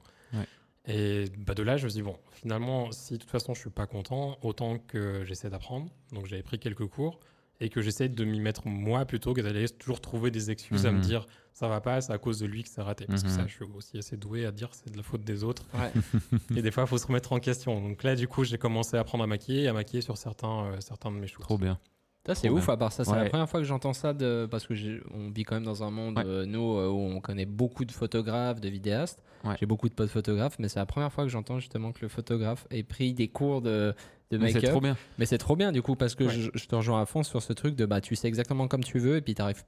[0.86, 3.60] Et bah, de là, je me suis dit, bon, finalement, si de toute façon je
[3.60, 5.88] suis pas content, autant que j'essaie d'apprendre.
[6.12, 7.20] Donc j'avais pris quelques cours
[7.60, 10.90] et que j'essaie de m'y mettre moi plutôt que d'aller toujours trouver des excuses à
[10.90, 11.02] me Mhm.
[11.02, 13.06] dire ça va pas, c'est à cause de lui que c'est raté.
[13.06, 13.36] Parce que Mhm.
[13.36, 15.66] ça, je suis aussi assez doué à dire c'est de la faute des autres.
[15.74, 15.92] Ouais.
[16.58, 17.80] Et des fois, il faut se remettre en question.
[17.80, 20.64] Donc là, du coup, j'ai commencé à apprendre à maquiller et à maquiller sur certains,
[20.72, 21.42] euh, certains de mes shoots.
[21.42, 21.78] Trop bien.
[22.26, 23.04] Ça, c'est ouf, à part ça.
[23.04, 23.24] C'est Ouais.
[23.24, 24.46] la première fois que j'entends ça, de...
[24.50, 24.74] parce que
[25.12, 26.24] on vit quand même dans un monde, Ouais.
[26.24, 29.20] euh, nous, euh, où on connaît beaucoup de photographes, de vidéastes.
[29.44, 29.56] Ouais.
[29.58, 32.08] J'ai beaucoup de potes photographes, mais c'est la première fois que j'entends justement que le
[32.08, 33.92] photographe ait pris des cours de,
[34.30, 34.70] de Mais C'est make-up.
[34.70, 34.96] trop bien.
[35.18, 37.42] Mais c'est trop bien, du coup, parce que je, je te rejoins à fond sur
[37.42, 39.64] ce truc de bah, tu sais exactement comme tu veux, et puis t'arrives.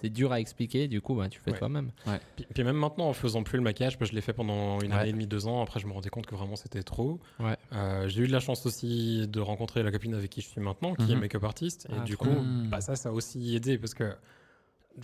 [0.00, 1.58] C'est dur à expliquer, du coup, bah, tu fais Ouais.
[1.58, 1.90] toi-même.
[2.36, 4.92] Puis, puis même maintenant, en faisant plus le maquillage, que je l'ai fait pendant une
[4.92, 4.98] Ouais.
[5.00, 5.62] année et demie, deux ans.
[5.62, 7.20] Après, je me rendais compte que vraiment c'était trop.
[7.38, 7.56] Ouais.
[7.72, 10.60] Euh, j'ai eu de la chance aussi de rencontrer la copine avec qui je suis
[10.60, 11.20] maintenant, qui est Mhm.
[11.20, 11.86] make-up artiste.
[11.90, 12.34] Et Ah, du coup,
[12.70, 14.14] bah, ça, ça a aussi aidé parce que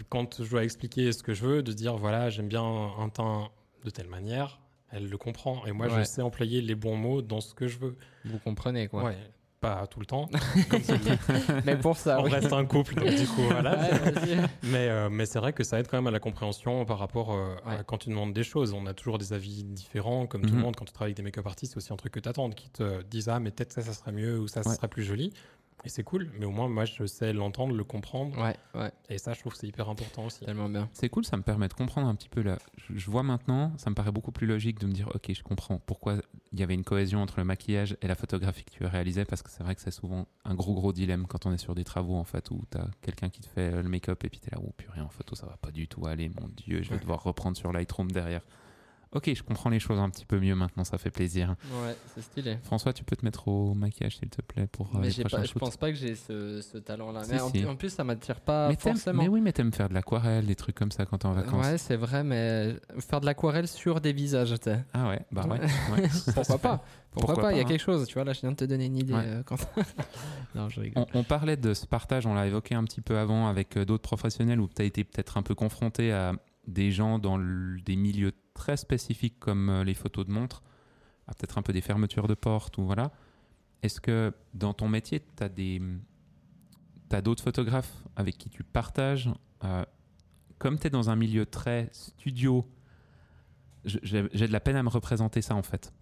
[0.09, 3.51] quand je dois expliquer ce que je veux, de dire voilà, j'aime bien un teint
[3.85, 5.65] de telle manière, elle le comprend.
[5.67, 6.05] Et moi, je Ouais.
[6.05, 7.97] sais employer les bons mots dans ce que je veux.
[8.25, 9.05] Vous comprenez, quoi.
[9.05, 9.17] Ouais.
[9.61, 10.29] Pas tout le temps.
[11.65, 12.31] Mais pour ça, On oui.
[12.31, 13.77] reste un couple, donc du coup, voilà.
[13.79, 14.37] Ouais.
[14.65, 17.33] Mais, euh, mais c'est vrai que ça aide quand même à la compréhension par rapport
[17.33, 18.75] euh, à quand tu demandes des choses.
[18.75, 20.57] On a toujours des avis différents, comme tout Mhm.
[20.57, 20.77] le monde.
[20.77, 22.69] Quand tu travailles avec des make-up artistes, c'est aussi un truc que tu attends, qui
[22.69, 24.77] te disent Ah, mais peut-être ça, ça serait mieux, ou ça, ça Ouais.
[24.77, 25.33] serait plus joli.
[25.87, 28.37] Et c'est cool, mais au moins, moi, je sais l'entendre, le comprendre.
[28.43, 30.45] ouais, ouais, Et ça, je trouve que c'est hyper important aussi.
[30.45, 30.89] tellement bien.
[30.93, 32.59] C'est cool, ça me permet de comprendre un petit peu là.
[32.77, 35.43] Je, je vois maintenant, ça me paraît beaucoup plus logique de me dire, ok, je
[35.45, 36.17] comprends pourquoi
[36.53, 39.43] il y avait une cohésion entre le maquillage et la photographie que tu réalisais, parce
[39.43, 41.85] que c'est vrai que c'est souvent un gros gros dilemme quand on est sur des
[41.85, 44.41] travaux en fait, où tu as quelqu'un qui te fait euh, le make-up et puis
[44.41, 46.83] tu es là, oh purée, en photo ça va pas du tout aller, mon dieu,
[46.83, 47.01] je vais Ouais.
[47.01, 48.43] devoir reprendre sur Lightroom derrière.
[49.17, 51.57] Ok, je comprends les choses un petit peu mieux maintenant, ça fait plaisir.
[51.85, 52.59] Ouais, c'est stylé.
[52.65, 55.39] François, tu peux te mettre au maquillage s'il te plaît pour euh, mais les prochains
[55.39, 57.25] pas, je pense pas que j'ai ce, ce talent-là.
[57.25, 57.65] Si, Mais en, si.
[57.65, 59.23] en plus, ça m'attire pas mais, forcément.
[59.23, 61.65] mais oui, mais t'aimes faire de l'aquarelle, des trucs comme ça quand t'es en vacances.
[61.67, 64.85] Ouais, c'est vrai, mais faire de l'aquarelle sur des visages, tu sais.
[64.93, 65.61] Ah ouais, bah ouais.
[66.35, 66.85] Pourquoi pas?
[67.11, 67.53] Pourquoi, Pourquoi pas?
[67.53, 68.25] Il y a pas, quelque chose, tu vois.
[68.25, 69.15] Là, je viens de te donner une idée.
[69.15, 69.23] Ouais.
[69.25, 69.57] euh, quand...
[70.55, 71.07] non, je rigole.
[71.15, 73.85] On, on parlait de ce partage, on l'a évoqué un petit peu avant avec euh,
[73.87, 76.33] d'autres professionnels où tu as été peut-être un peu confronté à
[76.67, 80.63] des gens dans le- des milieux très spécifiques comme euh, les photos de montres,
[81.29, 83.13] à peut-être un peu des fermetures de portes ou voilà.
[83.83, 85.81] est-ce que dans ton métier, tu as des.
[87.09, 89.31] T'as d'autres photographes avec qui tu partages
[89.63, 89.85] euh,
[90.59, 92.67] Comme tu es dans un milieu très studio,
[93.85, 95.93] j'ai de la peine à me représenter ça en fait.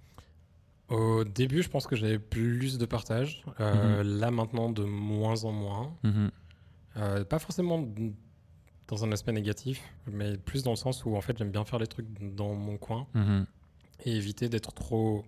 [0.89, 3.45] Au début, je pense que j'avais plus de partage.
[3.61, 5.95] Euh, Là, maintenant, de moins en moins.
[6.03, 6.31] Mhm.
[6.97, 7.79] Euh, pas forcément
[8.89, 11.79] dans un aspect négatif, mais plus dans le sens où en fait j'aime bien faire
[11.79, 13.47] les trucs dans mon coin Mhm.
[14.05, 15.25] et éviter d'être trop,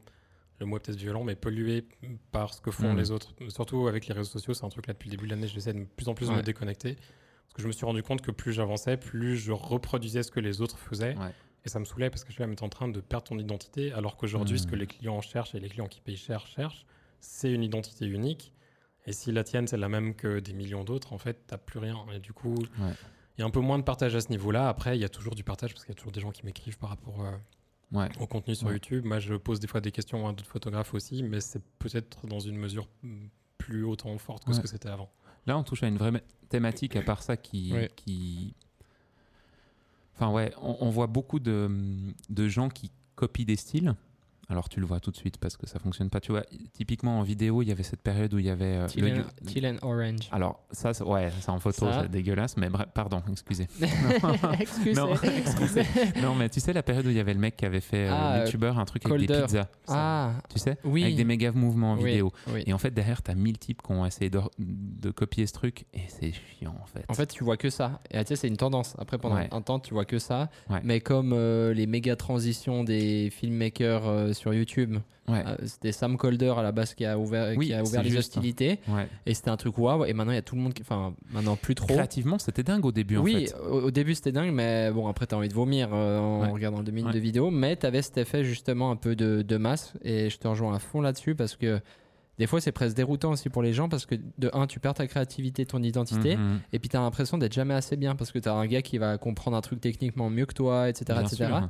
[0.61, 1.87] le mot est peut-être violent, mais pollué
[2.33, 2.99] par ce que font Mhm.
[2.99, 3.35] les autres.
[3.49, 5.73] Surtout avec les réseaux sociaux, c'est un truc là depuis le début de l'année, j'essaie
[5.73, 6.39] de plus en plus de Ouais.
[6.39, 6.95] me déconnecter.
[6.95, 10.41] Parce que je me suis rendu compte que plus j'avançais, plus je reproduisais ce que
[10.41, 11.17] les autres faisaient.
[11.17, 11.33] Ouais.
[11.65, 13.93] Et ça me saoulait parce que je suis là, en train de perdre ton identité,
[13.93, 14.81] alors qu'aujourd'hui, ce que Mhm.
[14.81, 16.85] les clients cherchent et les clients qui payent cher cherchent,
[17.21, 18.53] c'est une identité unique.
[19.07, 21.79] Et si la tienne, c'est la même que des millions d'autres, en fait, t'as plus
[21.79, 22.05] rien.
[22.15, 22.57] Et du coup,
[23.37, 24.69] il y a un peu moins de partage à ce niveau-là.
[24.69, 26.45] Après, il y a toujours du partage parce qu'il y a toujours des gens qui
[26.45, 27.33] m'écrivent par rapport euh,
[27.93, 28.09] Ouais.
[28.21, 28.73] au contenu sur Ouais.
[28.75, 29.05] YouTube.
[29.05, 32.41] Moi, je pose des fois des questions à d'autres photographes aussi, mais c'est peut-être dans
[32.41, 33.27] une mesure mm,
[33.59, 35.11] plus autant forte que ce que c'était avant.
[35.47, 37.73] Là, on touche à une vraie thématique, à part ça, qui.
[40.15, 41.71] Enfin, ouais, on, on voit beaucoup de,
[42.31, 43.95] de gens qui copient des styles.
[44.49, 46.21] Alors, tu le vois tout de suite parce que ça fonctionne pas.
[46.21, 48.77] Tu vois, typiquement en vidéo, il y avait cette période où il y avait.
[48.77, 50.29] euh, Teal le- and, teal and orange.
[50.31, 52.03] Alors, ça, ouais, c'est en photo, Ça.
[52.03, 53.67] c'est dégueulasse, mais bref, pardon, excusez.
[54.61, 55.83] excusez, Non, excusez.
[56.23, 58.07] non, mais tu sais, la période où il y avait le mec qui avait fait,
[58.09, 61.03] euh, Ah, youtubeur, un truc avec des pizzas, Ah, tu sais, oui.
[61.05, 62.33] avec des méga mouvements en Oui, vidéo.
[62.53, 62.63] oui.
[62.67, 65.87] Et en fait, derrière, t'as mille types qui ont essayé de, de copier ce truc,
[65.93, 67.05] et c'est chiant, en fait.
[67.09, 68.01] En fait, tu vois que ça.
[68.11, 68.95] Et tu sais, c'est une tendance.
[68.99, 69.49] Après, pendant Ouais.
[69.51, 70.51] un temps, tu vois que ça.
[70.71, 70.81] Ouais.
[70.85, 74.97] Mais comme euh, les méga transitions des filmmakers euh, sur YouTube,
[75.29, 78.03] ouais, euh, c'était Sam Colder à la base qui a ouvert, Oui, qui a ouvert
[78.03, 78.37] les juste.
[78.37, 78.79] hostilités.
[78.89, 79.09] ouais.
[79.27, 80.05] Et c'était un truc waouh.
[80.05, 80.83] Et maintenant, il y a tout le monde qui.
[80.83, 81.87] Enfin, maintenant, plus trop.
[81.87, 83.69] Créativement, c'était dingue au début, oui, en fait.
[83.69, 86.51] au, au début c'était dingue, mais bon, après t'as envie de vomir euh, en Ouais.
[86.51, 87.51] regardant deux minutes de vidéo.
[87.51, 90.79] Mais t'avais cet effet justement un peu de, de masse, et je te rejoins à
[90.79, 91.81] fond là-dessus parce que
[92.39, 94.93] des fois c'est presque déroutant aussi pour les gens parce que de un, tu perds
[94.93, 96.61] ta créativité, ton identité, Mhm.
[96.73, 99.17] et puis t'as l'impression d'être jamais assez bien parce que t'as un gars qui va
[99.17, 101.05] comprendre un truc techniquement mieux que toi, etc.
[101.19, 101.37] Bien etc.
[101.37, 101.69] sûr.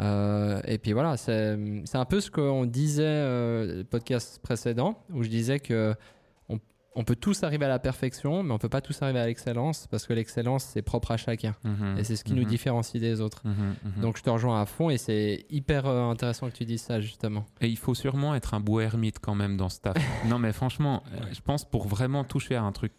[0.00, 1.56] Euh, et puis voilà, c'est
[1.94, 5.94] un peu ce qu'on disait euh, le podcast précédent où je disais que
[6.48, 6.58] on,
[6.94, 9.86] on peut tous arriver à la perfection, mais on peut pas tous arriver à l'excellence
[9.90, 11.54] parce que l'excellence c'est propre à chacun.
[11.64, 11.98] Mhm.
[11.98, 12.48] Et c'est ce qui nous Mhm.
[12.48, 13.42] différencie des autres.
[13.44, 14.00] Mhm.
[14.00, 17.00] Donc je te rejoins à fond et c'est hyper euh, intéressant que tu dises ça
[17.00, 17.44] justement.
[17.60, 19.94] Et il faut sûrement être un beau ermite quand même dans ce taf.
[20.28, 21.34] non, mais franchement, Ouais.
[21.34, 22.92] je pense pour vraiment toucher à un truc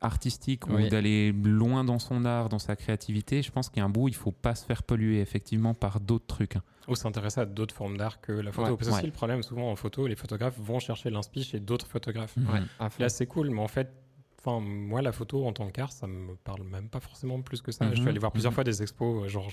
[0.00, 0.84] artistique Oui.
[0.84, 3.88] ou d'aller loin dans son art, dans sa créativité, je pense qu'il y a un
[3.88, 6.56] bout, il faut pas se faire polluer effectivement par d'autres trucs.
[6.56, 6.62] hein.
[6.88, 8.70] Ou s'intéresser à d'autres formes d'art que la photo.
[8.70, 9.00] Ouais, Parce que ouais.
[9.00, 12.36] c'est le problème, souvent en photo, les photographes vont chercher l'inspi chez d'autres photographes.
[12.36, 12.48] Mhm.
[12.52, 12.60] Ouais.
[12.98, 13.90] Là, c'est cool, mais en fait,
[14.38, 17.72] enfin, moi, la photo en tant qu'art, ça me parle même pas forcément plus que
[17.72, 17.86] ça.
[17.86, 18.54] Je Mhm, suis allé voir plusieurs mhm.
[18.56, 19.50] fois des expos, euh, genre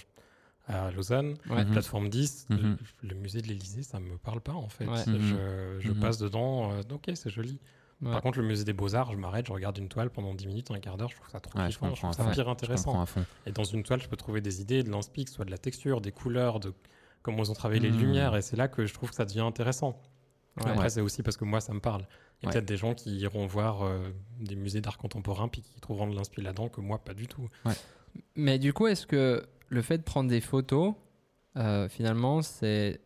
[0.67, 1.65] à Lausanne, Ouais.
[1.65, 1.71] Mhm.
[1.71, 2.77] plateforme 10, le- Mhm.
[3.03, 4.85] le, musée de l'Élysée, ça me parle pas en fait.
[4.85, 5.03] Ouais.
[5.07, 5.37] Mhm.
[5.79, 5.99] Je, Mhm.
[5.99, 7.59] passe dedans, euh, ok, c'est joli.
[8.03, 8.11] Ouais.
[8.11, 10.71] Par contre, le musée des Beaux-Arts, je m'arrête, je regarde une toile pendant 10 minutes,
[10.71, 12.49] un quart d'heure, je trouve ça trop Ouais, je kiffant, je, comprends trouve ça Je
[12.49, 12.83] intéressant.
[12.91, 13.25] comprends à fond.
[13.45, 15.51] Et dans une toile, je peux trouver des idées, de l'inspi, que ce soit de
[15.51, 16.73] la texture, des couleurs, de
[17.21, 17.99] comment ils ont travaillé les Mhm.
[17.99, 20.01] lumières, et c'est là que je trouve que ça devient intéressant.
[20.57, 20.67] Ouais.
[20.69, 20.89] Après, Ouais.
[20.89, 22.01] c'est aussi parce que moi, ça me parle.
[22.41, 22.53] Il y a Ouais.
[22.53, 26.15] peut-être des gens qui iront voir euh, des musées d'art contemporain puis qui trouveront de
[26.15, 27.47] l'inspi là-dedans que moi, pas du tout.
[28.35, 30.93] Mais du coup, est-ce que le fait de prendre des photos,
[31.57, 32.99] euh, finalement, c'est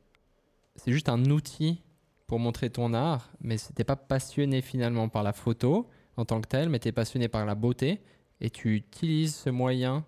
[0.75, 1.81] c'est juste un outil
[2.27, 5.87] pour montrer ton art, mais c'était pas passionné finalement par la photo
[6.17, 8.01] en tant que telle, mais tu es passionné par la beauté
[8.41, 10.05] et tu utilises ce moyen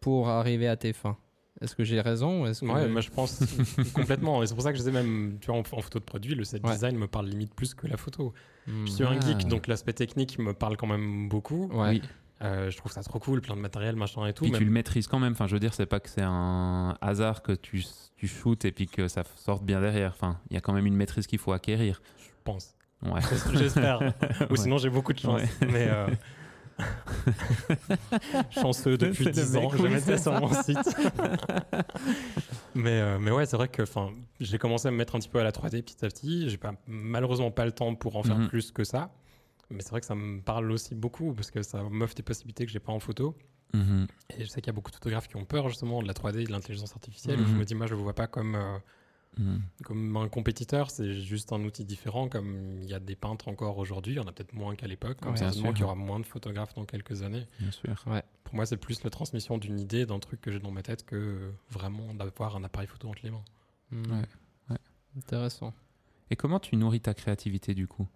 [0.00, 1.16] pour arriver à tes fins.
[1.60, 2.66] Est-ce que j'ai raison ou est-ce que...
[2.66, 3.40] Ouais, moi je pense
[3.94, 4.42] complètement.
[4.42, 6.34] Et c'est pour ça que je disais même, tu vois, en, en photo de produit,
[6.34, 6.72] le set Ouais.
[6.72, 8.32] design me parle limite plus que la photo.
[8.66, 8.86] Hmm.
[8.86, 9.26] Je suis un Ah.
[9.26, 11.66] geek, donc l'aspect technique me parle quand même beaucoup.
[11.72, 11.88] Ouais.
[11.90, 12.02] Oui.
[12.42, 14.44] Euh, je trouve ça trop cool, plein de matériel, machin et tout.
[14.44, 15.32] Puis même- tu le maîtrises quand même.
[15.32, 17.84] Enfin, je veux dire, c'est pas que c'est un hasard que tu,
[18.16, 20.12] tu shootes et puis que ça sorte bien derrière.
[20.14, 22.00] Enfin, il y a quand même une maîtrise qu'il faut acquérir.
[22.18, 22.74] Je pense.
[23.02, 23.20] Ouais.
[23.54, 24.14] J'espère.
[24.50, 25.40] Ou sinon, j'ai beaucoup de chance.
[25.42, 25.48] Ouais.
[25.70, 25.88] Mais.
[25.90, 26.06] euh,
[28.50, 30.78] Chanceux depuis C'est le 10 ans, je mettais c'est sur mon site.
[32.74, 33.82] mais, euh, mais ouais, c'est vrai que
[34.40, 36.48] j'ai commencé à me mettre un petit peu à la 3D petit à petit.
[36.48, 38.48] J'ai pas, malheureusement pas le temps pour en faire Mhm.
[38.48, 39.10] plus que ça.
[39.70, 42.66] Mais c'est vrai que ça me parle aussi beaucoup parce que ça m'offre des possibilités
[42.66, 43.36] que j'ai pas en photo.
[43.72, 44.06] Mhm.
[44.36, 46.14] Et je sais qu'il y a beaucoup de photographes qui ont peur justement de la
[46.14, 47.38] 3D, de l'intelligence artificielle.
[47.38, 47.48] où Mhm.
[47.48, 48.78] je me dis, moi, je ne vois pas comme, euh,
[49.38, 49.62] Mhm.
[49.84, 52.28] comme un compétiteur, c'est juste un outil différent.
[52.28, 54.88] Comme il y a des peintres encore aujourd'hui, il y en a peut-être moins qu'à
[54.88, 55.20] l'époque.
[55.20, 55.74] Comme Ouais, certainement sûr.
[55.74, 57.46] qu'il y aura moins de photographes dans quelques années.
[57.60, 57.94] Bien sûr.
[58.42, 61.04] Pour moi, c'est plus la transmission d'une idée, d'un truc que j'ai dans ma tête
[61.06, 63.44] que vraiment d'avoir un appareil photo entre les mains.
[63.92, 64.02] Hmm.
[64.10, 64.26] Ouais,
[64.70, 64.78] ouais.
[65.16, 65.72] Intéressant.
[66.30, 68.08] Et comment tu nourris ta créativité du coup?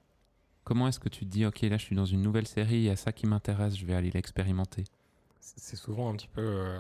[0.65, 2.83] Comment est-ce que tu te dis, ok, là je suis dans une nouvelle série, il
[2.85, 4.85] y a ça qui m'intéresse, je vais aller l'expérimenter?
[5.41, 6.41] C'est souvent un petit peu.
[6.41, 6.79] euh,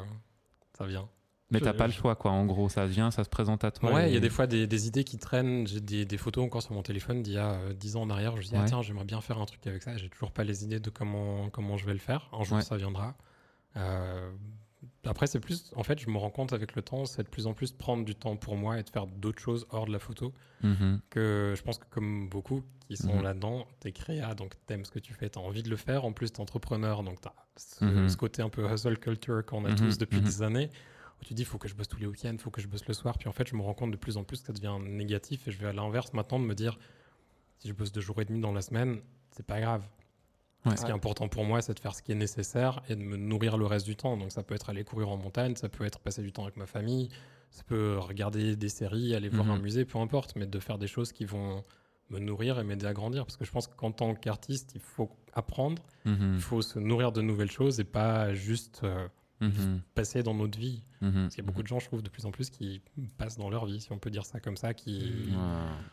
[0.76, 1.08] ça vient.
[1.50, 2.30] Mais t'as pas le choix, quoi.
[2.32, 3.92] En gros, ça vient, ça se présente à toi.
[3.92, 5.66] Ouais, il y a des fois des, des idées qui traînent.
[5.68, 8.10] J'ai des, des photos encore sur mon téléphone d'il y a euh, 10 ans en
[8.10, 8.34] arrière.
[8.40, 9.96] Je dis, ah, tiens, j'aimerais bien faire un truc avec ça.
[9.96, 12.28] J'ai toujours pas les idées de comment, comment je vais le faire.
[12.32, 12.62] Un jour, Ouais.
[12.62, 13.14] ça viendra.
[13.76, 14.32] Euh,
[15.04, 17.46] après, c'est plus, en fait, je me rends compte avec le temps, c'est de plus
[17.46, 19.98] en plus prendre du temps pour moi et de faire d'autres choses hors de la
[19.98, 20.32] photo.
[20.62, 21.00] Mhm.
[21.10, 23.22] Que je pense que comme beaucoup qui sont Mhm.
[23.22, 26.04] là-dedans, t'es créa, donc t'aimes ce que tu fais, t'as envie de le faire.
[26.04, 28.08] En plus, t'es entrepreneur, donc t'as ce, Mhm.
[28.08, 30.70] ce côté un peu hustle culture qu'on a tous depuis des années.
[31.20, 32.94] Où tu dis, faut que je bosse tous les week-ends, faut que je bosse le
[32.94, 33.16] soir.
[33.18, 35.46] Puis en fait, je me rends compte de plus en plus que ça devient négatif
[35.46, 36.78] et je vais à l'inverse maintenant de me dire,
[37.60, 39.84] si je bosse deux jours et demi dans la semaine, c'est pas grave.
[40.66, 40.76] Ouais.
[40.76, 43.02] Ce qui est important pour moi, c'est de faire ce qui est nécessaire et de
[43.02, 44.16] me nourrir le reste du temps.
[44.16, 46.56] Donc ça peut être aller courir en montagne, ça peut être passer du temps avec
[46.56, 47.08] ma famille,
[47.50, 49.52] ça peut regarder des séries, aller voir Mhm.
[49.52, 51.62] un musée, peu importe, mais de faire des choses qui vont
[52.10, 53.24] me nourrir et m'aider à grandir.
[53.26, 56.34] Parce que je pense qu'en tant qu'artiste, il faut apprendre, Mhm.
[56.36, 59.06] il faut se nourrir de nouvelles choses et pas juste euh,
[59.40, 59.80] Mhm.
[59.94, 60.82] passer dans notre vie.
[61.00, 61.12] Mhm.
[61.12, 62.80] Parce qu'il y a beaucoup de gens, je trouve, de plus en plus qui
[63.18, 65.12] passent dans leur vie, si on peut dire ça comme ça, qui,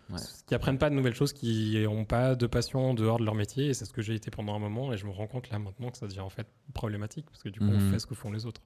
[0.10, 0.21] Ouais, ouais.
[0.45, 3.36] qui apprennent pas de nouvelles choses, qui n'ont pas de passion en dehors de leur
[3.36, 3.67] métier.
[3.67, 4.93] Et c'est ce que j'ai été pendant un moment.
[4.93, 7.49] Et je me rends compte là maintenant que ça devient en fait problématique parce que
[7.49, 8.62] du coup, on fait ce que font les autres.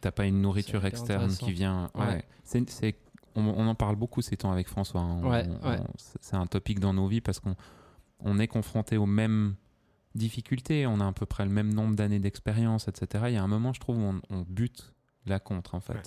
[0.00, 1.90] T'as pas une nourriture externe qui vient.
[1.94, 2.06] Ouais.
[2.06, 2.24] Ouais.
[2.44, 2.96] C'est, c'est-
[3.34, 5.00] on, on en parle beaucoup ces temps avec François.
[5.02, 5.22] hein.
[5.22, 5.78] Ouais, ouais.
[5.96, 7.54] c'est- C'est un topic dans nos vies parce qu'on
[8.20, 9.54] on est confronté aux mêmes
[10.16, 10.86] difficultés.
[10.86, 13.24] On a à peu près le même nombre d'années d'expérience, etc.
[13.28, 14.92] Il y a un moment, je trouve, où on, on bute
[15.26, 15.94] la contre, en fait.
[15.94, 16.02] Ouais.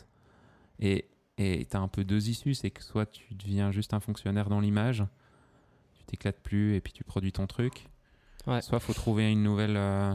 [0.80, 1.06] Et
[1.41, 2.54] et tu as un peu deux issues.
[2.54, 5.06] C'est que soit tu deviens juste un fonctionnaire dans l'image,
[5.98, 7.88] tu t'éclates plus et puis tu produis ton truc.
[8.45, 8.62] Ouais.
[8.62, 9.76] Soit faut trouver une nouvelle.
[9.78, 10.13] euh,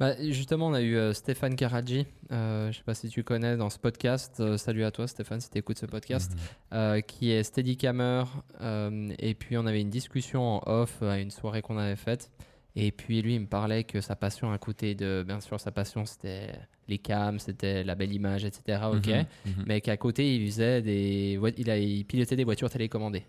[0.00, 3.56] Bah, justement, on a eu euh, Stéphane Karadji, euh, je sais pas si tu connais
[3.56, 4.40] dans ce podcast.
[4.40, 6.32] Euh, salut à toi, Stéphane, si tu écoutes ce podcast.
[6.32, 6.38] Mhm.
[6.72, 8.24] euh, qui est Steadicammer.
[8.60, 12.32] euh, et puis on avait une discussion en off à une soirée qu'on avait faite.
[12.80, 15.72] Et puis lui, il me parlait que sa passion à côté de, bien sûr, sa
[15.72, 16.52] passion c'était
[16.86, 18.82] les cams, c'était la belle image, etc.
[18.92, 19.08] Ok.
[19.08, 19.64] Mhm, mhm.
[19.66, 23.24] Mais qu'à côté, il faisait des, il, a, il pilotait des voitures télécommandées.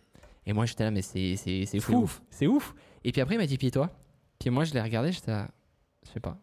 [0.45, 2.21] Et moi, j'étais là, mais c'est, c'est, c'est fou, ouf.
[2.29, 2.73] c'est ouf.
[3.03, 3.89] Et puis après, il m'a dit, puis toi?
[4.39, 5.49] Puis moi, je l'ai regardé, j'étais là,
[6.05, 6.38] je sais pas.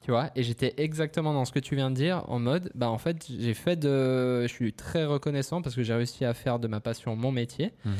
[0.00, 0.30] Tu vois?
[0.36, 3.26] Et j'étais exactement dans ce que tu viens de dire, en mode, bah en fait,
[3.28, 4.42] j'ai fait de.
[4.42, 7.72] Je suis très reconnaissant parce que j'ai réussi à faire de ma passion mon métier.
[7.84, 7.94] Mhm.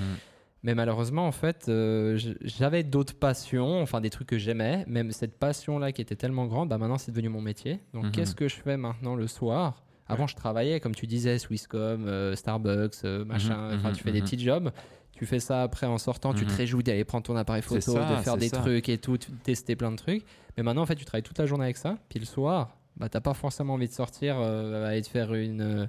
[0.66, 4.84] Mais malheureusement, en fait, euh, j'avais d'autres passions, enfin des trucs que j'aimais.
[4.88, 7.78] Même cette passion-là qui était tellement grande, bah maintenant c'est devenu mon métier.
[7.94, 8.10] Donc Mhm.
[8.10, 9.84] qu'est-ce que je fais maintenant le soir?
[10.08, 13.68] Avant, je travaillais, comme tu disais, Swisscom, euh, Starbucks, euh, machin.
[13.70, 14.70] Mhm, Enfin, mhm, tu fais des petits jobs.
[15.12, 18.16] Tu fais ça après en sortant, tu te réjouis d'aller prendre ton appareil photo, ça,
[18.16, 18.58] de faire des ça.
[18.58, 20.24] trucs et tout, tester plein de trucs.
[20.56, 21.96] Mais maintenant, en fait, tu travailles toute la journée avec ça.
[22.08, 25.88] Puis le soir, bah, t'as pas forcément envie de sortir, euh, aller te faire une,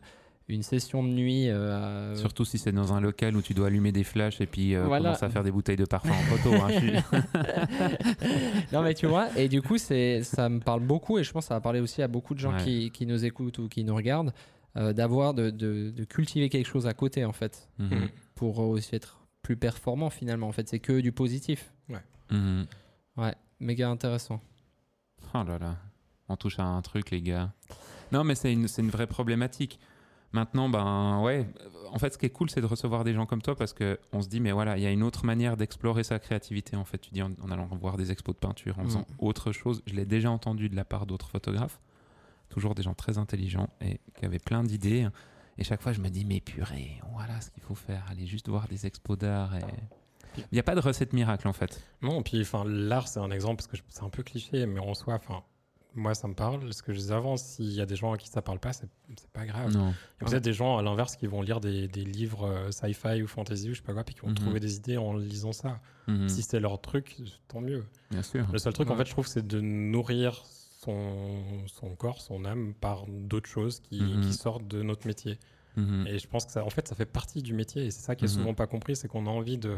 [0.49, 1.49] une session de nuit.
[1.49, 4.45] euh, à- Surtout si c'est dans un local où tu dois allumer des flashs et
[4.45, 5.09] puis euh, Voilà.
[5.09, 6.53] commencer à faire des bouteilles de parfum en photo.
[6.55, 6.69] hein.
[6.69, 6.91] Suis-
[8.71, 11.45] non mais tu vois, et du coup c'est, ça me parle beaucoup et je pense
[11.45, 12.63] que ça va parler aussi à beaucoup de gens Ouais.
[12.63, 14.33] qui, qui nous écoutent ou qui nous regardent,
[14.77, 18.09] euh, d'avoir, de, de- de cultiver quelque chose à côté en fait, Mhm.
[18.35, 20.47] pour aussi être plus performant finalement.
[20.47, 21.71] En fait, c'est que du positif.
[22.29, 22.65] Mhm.
[23.15, 24.41] Ouais, méga intéressant.
[25.33, 25.77] Oh là là,
[26.29, 27.53] on touche à un truc, les gars.
[28.11, 29.79] Non, mais c'est une, c'est une vraie problématique.
[30.33, 31.47] Maintenant, ben ouais,
[31.91, 33.97] en fait, ce qui est cool, c'est de recevoir des gens comme toi parce que
[34.11, 36.75] on se dit, mais voilà, il y a une autre manière d'explorer sa créativité.
[36.75, 39.15] En fait, tu dis en, en allant voir des expos de peinture, en faisant Mm.
[39.19, 39.81] autre chose.
[39.87, 41.79] Je l'ai déjà entendu de la part d'autres photographes,
[42.49, 45.07] toujours des gens très intelligents et qui avaient plein d'idées.
[45.57, 48.05] Et chaque fois, je me dis, mais purée, voilà ce qu'il faut faire.
[48.11, 49.55] Aller juste voir des expos d'art.
[49.55, 49.61] Et...
[50.37, 51.81] Il n'y a pas de recette miracle, en fait.
[52.03, 54.93] Non, puis enfin, l'art, c'est un exemple parce que c'est un peu cliché, mais en
[54.93, 55.41] soi, enfin,
[55.97, 56.71] moi, ça me parle.
[56.73, 58.71] Ce que je disais avant, s'il y a des gens à qui ça parle pas,
[58.73, 58.87] c'est
[59.33, 59.73] pas grave.
[59.73, 59.93] Non.
[60.19, 62.71] Il y a peut-être des gens à l'inverse qui vont lire des, des livres euh,
[62.71, 64.35] sci-fi ou fantasy ou je sais pas quoi, puis qui vont Mhm.
[64.35, 65.79] trouver des idées en lisant ça.
[66.07, 66.29] Mhm.
[66.29, 67.83] Si c'est leur truc, tant mieux.
[68.11, 68.47] Bien sûr.
[68.51, 72.73] Le seul truc, en fait, je trouve, c'est de nourrir son, son corps, son âme
[72.79, 74.21] par d'autres choses qui, Mhm.
[74.21, 75.37] qui sortent de notre métier.
[76.07, 77.85] Et je pense que ça, en fait, ça fait partie du métier.
[77.85, 79.77] Et c'est ça qui est souvent pas compris, c'est qu'on a envie de,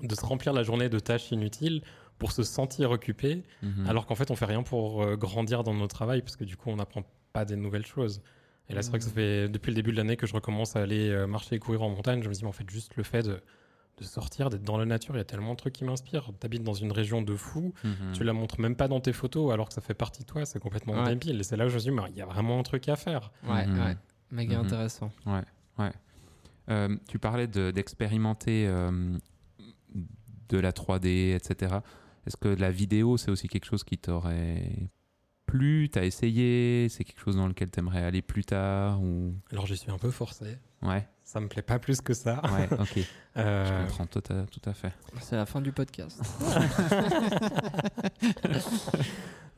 [0.00, 1.82] de se remplir la journée de tâches inutiles
[2.22, 3.86] pour se sentir occupé, Mhm.
[3.88, 6.56] alors qu'en fait, on fait rien pour euh, grandir dans notre travail, parce que du
[6.56, 8.22] coup, on n'apprend pas des nouvelles choses.
[8.68, 10.76] Et là, c'est vrai que ça fait depuis le début de l'année que je recommence
[10.76, 12.22] à aller euh, marcher et courir en montagne.
[12.22, 13.40] Je me dis, mais en fait, juste le fait de,
[13.98, 16.30] de sortir, d'être dans la nature, il y a tellement de trucs qui m'inspirent.
[16.38, 18.12] T'habites dans une région de fou, Mhm.
[18.12, 20.46] tu la montres même pas dans tes photos, alors que ça fait partie de toi,
[20.46, 21.08] c'est complètement Ouais.
[21.08, 21.40] débile.
[21.40, 22.94] Et c'est là où je me dis, mais il y a vraiment un truc à
[22.94, 23.32] faire.
[23.48, 23.78] Ouais, Mhm.
[23.84, 23.96] ouais,
[24.30, 24.64] méga Mhm.
[24.66, 25.10] intéressant.
[26.70, 29.18] Euh, tu parlais de- d'expérimenter euh,
[30.48, 31.76] de la 3D, etc.
[32.26, 34.90] Est-ce que la vidéo, c'est aussi quelque chose qui t'aurait
[35.46, 35.88] plu?
[35.90, 36.88] T'as essayé?
[36.88, 39.34] C'est quelque chose dans lequel t'aimerais aller plus tard ou...
[39.50, 40.56] Alors, j'y suis un peu forcé.
[40.82, 42.40] Ouais, Ça me plaît pas plus que ça.
[42.52, 42.98] ouais, ok.
[43.38, 44.92] Euh, Je comprends tout à, tout à fait.
[45.20, 46.20] C'est la fin du podcast.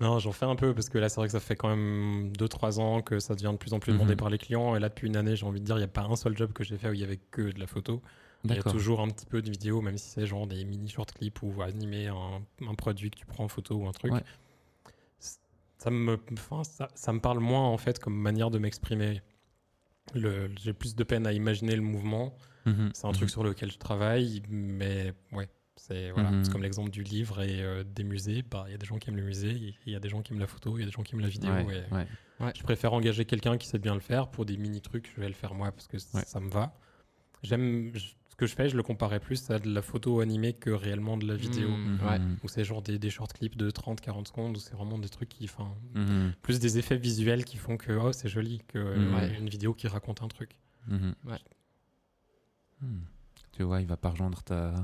[0.00, 2.32] Non, j'en fais un peu parce que là, c'est vrai que ça fait quand même
[2.32, 4.16] 2-3 ans que ça devient de plus en plus demandé Mhm.
[4.18, 4.74] par les clients.
[4.74, 6.36] Et là, depuis une année, j'ai envie de dire, il n'y a pas un seul
[6.36, 8.02] job que j'ai fait où il y avait que de la photo.
[8.44, 10.88] Il y a toujours un petit peu de vidéo, même si c'est genre des mini
[10.88, 14.12] short clips ou animer un, un produit que tu prends en photo ou un truc.
[14.12, 14.22] Ouais.
[15.78, 16.18] Ça me,
[16.62, 19.22] ça, ça me parle moins en fait comme manière de m'exprimer.
[20.14, 22.36] J'ai plus de peine à imaginer le mouvement.
[22.66, 23.16] Mhm, C'est un mhm.
[23.16, 26.30] truc sur lequel je travaille, mais ouais, c'est voilà.
[26.30, 26.48] Mhm.
[26.48, 28.42] Comme l'exemple du livre et euh, des musées.
[28.42, 30.22] Bah, il y a des gens qui aiment le musée, il y a des gens
[30.22, 31.52] qui aiment la photo, il y a des gens qui aiment la vidéo.
[31.52, 32.52] Ouais, et ouais.
[32.54, 35.10] Je préfère engager quelqu'un qui sait bien le faire pour des mini trucs.
[35.14, 36.74] Je vais le faire moi parce que ça me va.
[37.42, 37.92] J'aime
[38.34, 38.68] ce que je fais.
[38.68, 41.68] Je le comparais plus à de la photo animée que réellement de la vidéo.
[41.68, 42.18] Mm, Mhm, ouais.
[42.42, 45.28] Où c'est genre des, des short clips de 30-40 secondes, où c'est vraiment des trucs
[45.28, 49.14] qui, enfin, mhm, plus des effets visuels qui font que oh, c'est joli, que euh.
[49.14, 49.32] Ouais.
[49.38, 50.58] une vidéo qui raconte un truc.
[50.90, 51.38] Ouais.
[52.82, 53.00] Hmm.
[53.52, 54.74] Tu vois, il va pas rejoindre ta...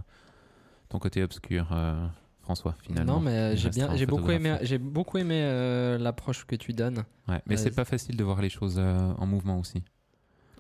[0.89, 2.07] ton côté obscur, euh,
[2.43, 3.15] François, finalement.
[3.15, 7.05] Non, mais euh, j'ai bien, beaucoup aimé, j'ai beaucoup aimé euh, l'approche que tu donnes.
[7.29, 9.83] Ouais, mais c'est c'est- pas facile de voir les choses euh, en mouvement aussi.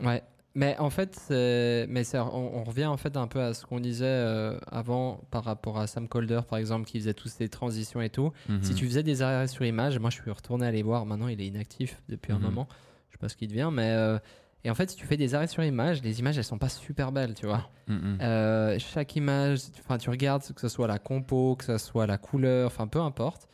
[0.02, 0.22] Ouais.
[0.56, 2.18] Mais en fait, mais on,
[2.58, 5.86] on revient en fait un peu à ce qu'on disait euh, avant par rapport à
[5.86, 8.32] Sam Calder, par exemple, qui faisait toutes ces transitions et tout.
[8.60, 8.74] Si Mhm.
[8.78, 11.46] tu faisais des arrêts sur image, moi je suis retourné aller voir, maintenant il est
[11.46, 12.42] inactif depuis un Mhm.
[12.42, 12.68] moment,
[13.10, 13.90] je sais pas ce qu'il devient, mais.
[13.92, 14.18] euh,
[14.62, 16.68] et en fait, si tu fais des arrêts sur image, les images elles sont pas
[16.68, 17.70] super belles, tu vois.
[17.86, 18.18] Mhm.
[18.20, 22.18] Euh, chaque image, enfin tu regardes que ce soit la compo, que ce soit la
[22.18, 23.48] couleur, enfin peu importe.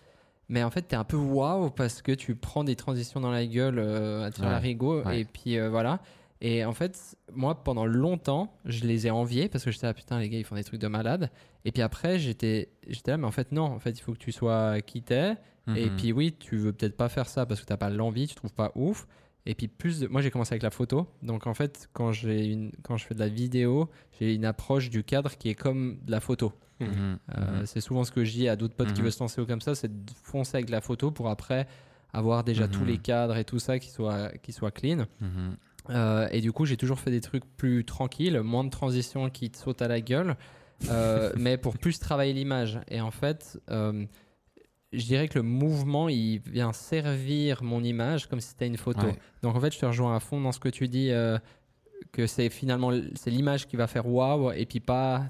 [0.49, 3.45] Mais en fait, t'es un peu waouh parce que tu prends des transitions dans la
[3.47, 5.21] gueule euh, à tirer Ouais, la rigo ouais.
[5.21, 6.01] et puis euh, voilà.
[6.41, 10.19] Et en fait, moi pendant longtemps, je les ai enviés parce que j'étais là putain
[10.19, 11.31] les gars ils font des trucs de malade.
[11.65, 14.19] Et puis après j'étais j'étais là mais en fait non, en fait il faut que
[14.19, 15.35] tu sois quitté.
[15.75, 15.97] Et Mhm.
[15.97, 18.53] puis oui, tu veux peut-être pas faire ça parce que t'as pas l'envie, tu trouves
[18.55, 19.07] pas ouf.
[19.47, 20.07] Et puis plus, de...
[20.09, 21.09] moi j'ai commencé avec la photo.
[21.23, 23.89] Donc en fait, quand j'ai une, quand je fais de la vidéo,
[24.21, 26.53] j'ai une approche du cadre qui est comme de la photo.
[26.81, 26.89] Mhm.
[27.37, 27.67] Euh, Mhm.
[27.67, 29.61] C'est souvent ce que je dis à d'autres potes qui veulent se lancer ou comme
[29.63, 31.67] ça, c'est de foncer avec de la photo pour après
[32.13, 35.07] avoir déjà tous les cadres et tout ça qui soient qui soient clean.
[35.91, 39.51] Euh, et du coup, j'ai toujours fait des trucs plus tranquilles, moins de transitions qui
[39.51, 40.37] te sautent à la gueule,
[40.91, 42.81] euh, mais pour plus travailler l'image.
[42.89, 44.05] Et en fait, euh,
[44.93, 49.07] je dirais que le mouvement, il vient servir mon image comme si c'était une photo.
[49.07, 49.19] Ouais.
[49.43, 51.11] Donc en fait, je te rejoins à fond dans ce que tu dis,
[52.13, 55.25] que c'est finalement c'est l'image qui va faire waouh et puis pas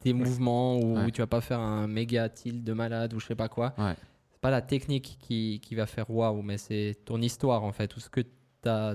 [0.00, 1.10] tes mouvements ou Ouais.
[1.10, 3.74] tu vas pas faire un méga tilt de malade ou je sais pas quoi.
[3.78, 7.88] C'est pas la technique qui, qui va faire waouh, mais c'est ton histoire en fait,
[7.88, 8.20] tout ce que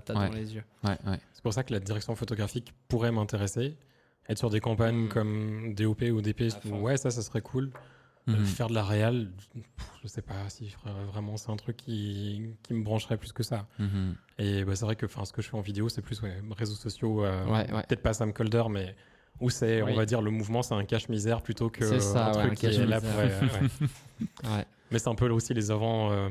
[0.05, 0.27] tu as, Ouais.
[0.29, 0.63] dans les yeux.
[0.83, 1.19] Ouais, ouais.
[1.33, 3.75] C'est pour ça que la direction photographique pourrait m'intéresser.
[4.29, 5.09] Être sur des campagnes Mm.
[5.09, 7.71] comme DOP ou DP, ouais, ça, ça serait cool.
[8.29, 8.45] Euh, Mhm.
[8.45, 9.31] Faire de la réal,
[10.01, 13.33] je sais pas si je ferais vraiment c'est un truc qui, qui me brancherait plus
[13.33, 13.67] que ça.
[13.79, 14.15] Mhm.
[14.39, 16.75] Et bah, c'est vrai que ce que je fais en vidéo, c'est plus ouais, réseaux
[16.75, 17.83] sociaux, euh, Ouais, ouais.
[17.85, 18.95] peut-être pas Sam Calder, mais
[19.41, 19.91] où c'est, Oui.
[19.91, 22.55] on va dire, le mouvement, c'est un cache-misère plutôt que ça, un ouais, truc un
[22.55, 23.09] qui est là pour.
[24.51, 24.65] Ouais.
[24.89, 26.11] Mais c'est un peu là aussi les avant.
[26.13, 26.29] euh,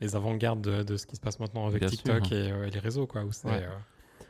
[0.00, 2.36] les avant-gardes de, de ce qui se passe maintenant avec Bien TikTok sûr.
[2.36, 3.24] et, euh, et les réseaux, quoi.
[3.24, 3.62] Où c'est, Ouais.
[3.64, 3.78] euh,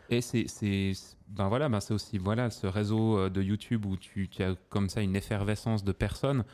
[0.08, 0.92] Et c'est,
[1.28, 4.56] ben voilà, ben c'est aussi voilà ce réseau euh, de YouTube où tu, tu as
[4.68, 6.44] comme ça une effervescence de personnes.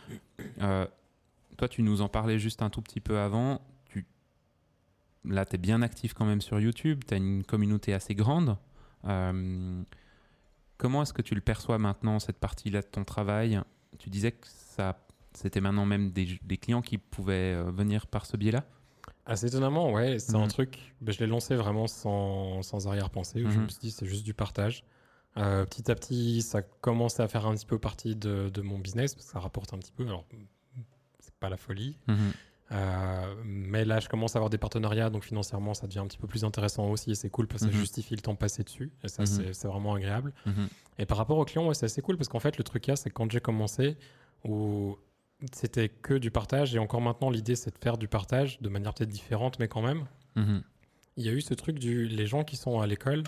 [0.61, 0.87] Euh,
[1.57, 3.63] toi, tu nous en parlais juste un tout petit peu avant.
[3.87, 4.05] Tu,
[5.25, 7.03] là, tu es bien actif quand même sur YouTube.
[7.09, 8.59] Tu as une communauté assez grande.
[9.07, 9.83] Euh,
[10.77, 13.61] comment est-ce que tu le perçois maintenant, cette partie-là de ton travail?
[13.99, 14.99] Tu disais que ça,
[15.33, 18.65] c'était maintenant même des, des clients qui pouvaient venir par ce biais-là?
[19.27, 20.19] Assez étonnamment, ouais.
[20.21, 20.43] C'est Mhm.
[20.45, 23.43] un truc, ben, je l'ai lancé vraiment sans, sans arrière-pensée.
[23.45, 23.65] où Je Mhm.
[23.65, 24.85] me suis dit, c'est juste du partage.
[25.37, 28.79] Euh, petit à petit, ça commençait à faire un petit peu partie de, de mon
[28.79, 30.05] business parce que ça rapporte un petit peu.
[30.07, 30.25] Alors,
[31.21, 31.99] c'est pas la folie.
[32.07, 32.33] Mhm.
[32.73, 36.19] Euh, mais là, je commence à avoir des partenariats, donc financièrement, ça devient un petit
[36.19, 37.11] peu plus intéressant aussi.
[37.11, 37.73] Et c'est cool parce que Mhm.
[37.75, 38.91] ça justifie le temps passé dessus.
[39.05, 39.53] Et ça, Mhm.
[39.53, 40.33] c'est- vraiment agréable.
[40.47, 40.69] Mhm.
[40.99, 43.11] Et par rapport aux clients, ouais, c'est assez cool parce qu'en fait, le truc, c'est
[43.11, 43.97] quand j'ai commencé,
[44.45, 44.97] où
[45.53, 48.95] c'était que du partage, et encore maintenant, l'idée, c'est de faire du partage de manière
[48.95, 50.63] peut-être différente, mais quand même Mhm.
[51.17, 53.23] il y a eu ce truc du les gens qui sont à l'école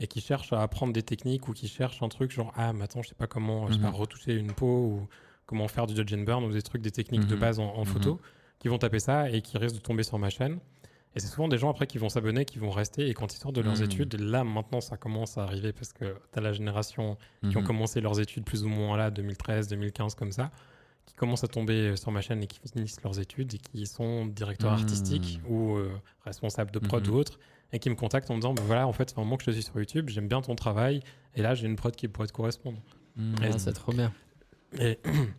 [0.00, 2.84] et qui cherchent à apprendre des techniques ou qui cherchent un truc genre ah mais
[2.84, 3.94] attends je sais pas comment je sais pas, Mhm.
[3.94, 5.08] retoucher une peau ou
[5.46, 7.40] comment faire du dodge and burn ou des trucs des techniques de Mhm.
[7.40, 8.18] base en, en photo
[8.60, 10.58] qui vont taper ça et qui risquent de tomber sur ma chaîne
[11.14, 13.38] et c'est souvent des gens après qui vont s'abonner qui vont rester et quand ils
[13.38, 16.52] sortent de leurs études là maintenant ça commence à arriver parce que tu as la
[16.54, 17.18] génération
[17.50, 20.50] qui ont commencé leurs études plus ou moins là 2013 2015 comme ça
[21.06, 24.26] qui commencent à tomber sur ma chaîne et qui finissent leurs études et qui sont
[24.26, 24.78] directeurs Mhm.
[24.80, 25.90] artistiques ou euh,
[26.24, 27.12] responsables de prod Mhm.
[27.14, 27.38] ou autres
[27.72, 29.42] et qui me contactent en me disant bah voilà en fait c'est un moment que
[29.44, 31.00] je te suis sur YouTube j'aime bien ton travail
[31.34, 32.78] et là j'ai une prod qui pourrait te correspondre
[33.16, 33.34] Mhm.
[33.42, 34.12] Et- Ah, c'est trop bien.
[34.78, 34.98] et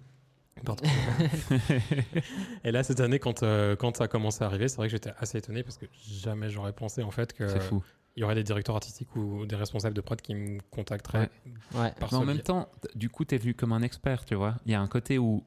[0.63, 0.83] Pardon.
[2.63, 4.91] et là cette année quand, euh, quand ça a commencé à arriver c'est vrai que
[4.91, 7.83] j'étais assez étonné parce que jamais j'aurais pensé en fait que C'est fou.
[8.15, 11.29] il y aurait des directeurs artistiques ou des responsables de prod qui me contacteraient
[11.73, 11.91] Ouais.
[11.99, 12.43] par Mais en même biais.
[12.43, 14.55] temps, du coup, tu es vu comme un expert, tu vois.
[14.65, 15.43] Il y a un côté où,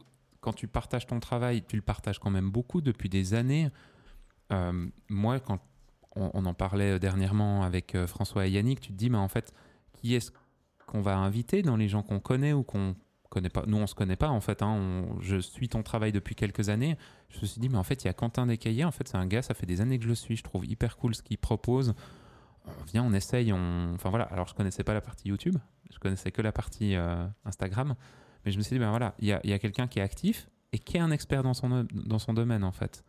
[0.49, 3.69] quand tu partages ton travail, tu le partages quand même beaucoup depuis des années.
[4.51, 5.59] Euh, moi, quand
[6.17, 9.53] on, en parlait dernièrement avec euh, François et Yannick, tu te dis, mais en fait,
[9.93, 10.33] qui est-ce
[10.87, 12.97] qu'on va inviter dans les gens qu'on connaît ou qu'on
[13.29, 13.65] connaît pas?
[13.67, 14.63] Nous, on se connaît pas en fait.
[14.63, 15.05] hein.
[15.21, 16.97] Je suis ton travail depuis quelques années.
[17.29, 18.87] Je me suis dit, mais en fait, il y a Quentin Descaillés.
[18.87, 20.35] En fait, c'est un gars, ça fait des années que je le suis.
[20.35, 21.93] Je trouve hyper cool ce qu'il propose.
[22.65, 23.53] On vient, on essaye.
[23.53, 24.25] Enfin voilà.
[24.25, 25.57] Alors, je connaissais pas la partie YouTube.
[25.93, 27.97] Je connaissais que la partie euh, Instagram.
[28.49, 29.99] Mais je me suis dit, ben voilà, il y a, il y a quelqu'un qui
[29.99, 33.05] est actif et qui est un expert dans son, dans son domaine en fait.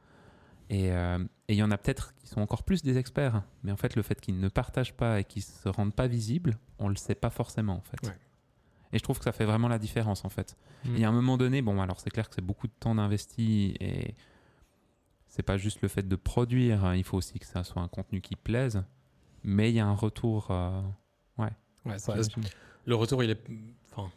[0.70, 1.18] Et euh,
[1.48, 3.96] et il y en a peut-être qui sont encore plus des experts, mais en fait,
[3.96, 7.16] le fait qu'ils ne partagent pas et qu'ils se rendent pas visibles, on le sait
[7.16, 8.06] pas forcément en fait.
[8.06, 8.18] Ouais.
[8.92, 10.58] Et je trouve que ça fait vraiment la différence en fait.
[10.84, 10.96] Mm.
[10.98, 13.76] Et à un moment donné, bon, alors c'est clair que c'est beaucoup de temps d'investi
[13.80, 14.14] et
[15.30, 17.88] c'est pas juste le fait de produire, hein, il faut aussi que ça soit un
[17.88, 18.84] contenu qui plaise,
[19.44, 20.48] mais il y a un retour.
[20.52, 20.82] euh,
[21.86, 22.54] Ouais, ça reste- j'imagine.
[22.86, 23.40] le retour, il est.
[23.94, 24.12] Enfin.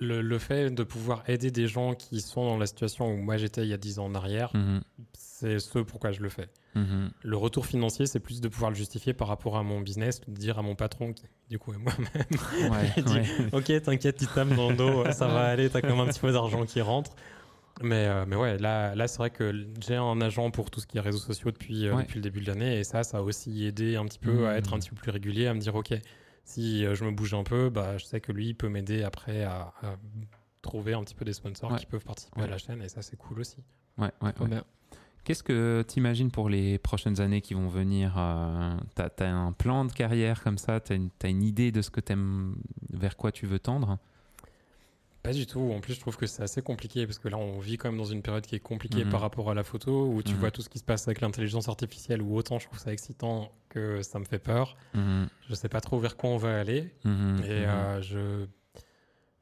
[0.00, 3.36] Le, le fait de pouvoir aider des gens qui sont dans la situation où moi
[3.36, 4.80] j'étais il y a 10 ans en arrière, Mhm,
[5.12, 6.48] c'est ce pourquoi je le fais.
[6.74, 7.10] mhm.
[7.22, 10.32] Le retour financier, c'est plus de pouvoir le justifier par rapport à mon business, de
[10.32, 13.48] dire à mon patron, qui du coup est moi-même, Ouais, ouais.
[13.52, 16.20] ok, t'inquiète, tu tapes dans le dos, ça va aller, t'as quand même un petit
[16.20, 17.14] peu d'argent qui rentre.
[17.82, 20.86] Mais, euh, mais ouais, là, là c'est vrai que j'ai un agent pour tout ce
[20.86, 22.02] qui est réseaux sociaux depuis, euh, Ouais.
[22.02, 24.52] depuis le début de l'année, et ça, ça a aussi aidé un petit peu à
[24.52, 24.56] Mhm.
[24.58, 25.92] être un petit peu plus régulier, à me dire, ok,
[26.50, 29.02] si euh, je me bouge un peu, bah, je sais que lui, il peut m'aider
[29.02, 29.96] après à, à
[30.62, 31.78] trouver un petit peu des sponsors Ouais.
[31.78, 32.46] qui peuvent participer Ouais.
[32.46, 33.56] à la chaîne, et ça, c'est cool aussi.
[33.98, 34.48] Ouais, ouais, ouais.
[34.48, 34.64] bien.
[35.24, 39.52] Qu'est-ce que tu imagines pour les prochaines années qui vont venir euh, T'as as un
[39.52, 42.56] plan de carrière comme ça T'as une, t'as une idée de ce que t'aimes,
[42.90, 43.98] vers quoi tu veux tendre?
[45.22, 45.60] Pas du tout.
[45.72, 47.98] En plus, je trouve que c'est assez compliqué parce que là, on vit quand même
[47.98, 49.10] dans une période qui est compliquée Mhm.
[49.10, 50.38] par rapport à la photo, où tu Mhm.
[50.40, 53.52] vois tout ce qui se passe avec l'intelligence artificielle, où autant je trouve ça excitant
[53.68, 54.76] que ça me fait peur.
[54.94, 56.94] Mhm, Je sais pas trop vers quoi on va aller.
[57.04, 58.46] mhm, Et euh, je,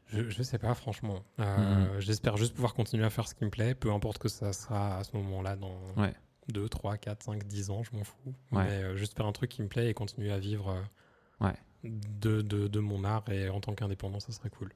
[0.08, 0.28] je.
[0.30, 1.22] Je sais pas, franchement.
[1.38, 2.00] Euh.
[2.00, 4.98] J'espère juste pouvoir continuer à faire ce qui me plaît, peu importe que ça sera
[4.98, 6.12] à ce moment-là dans Ouais.
[6.48, 8.34] 2, 3, 4, 5, 10 ans, je m'en fous.
[8.52, 8.64] Ouais.
[8.64, 11.54] Mais euh, juste faire un truc qui me plaît et continuer à vivre euh, Ouais.
[11.84, 14.72] de, de, de mon art et en tant qu'indépendant, ça serait cool.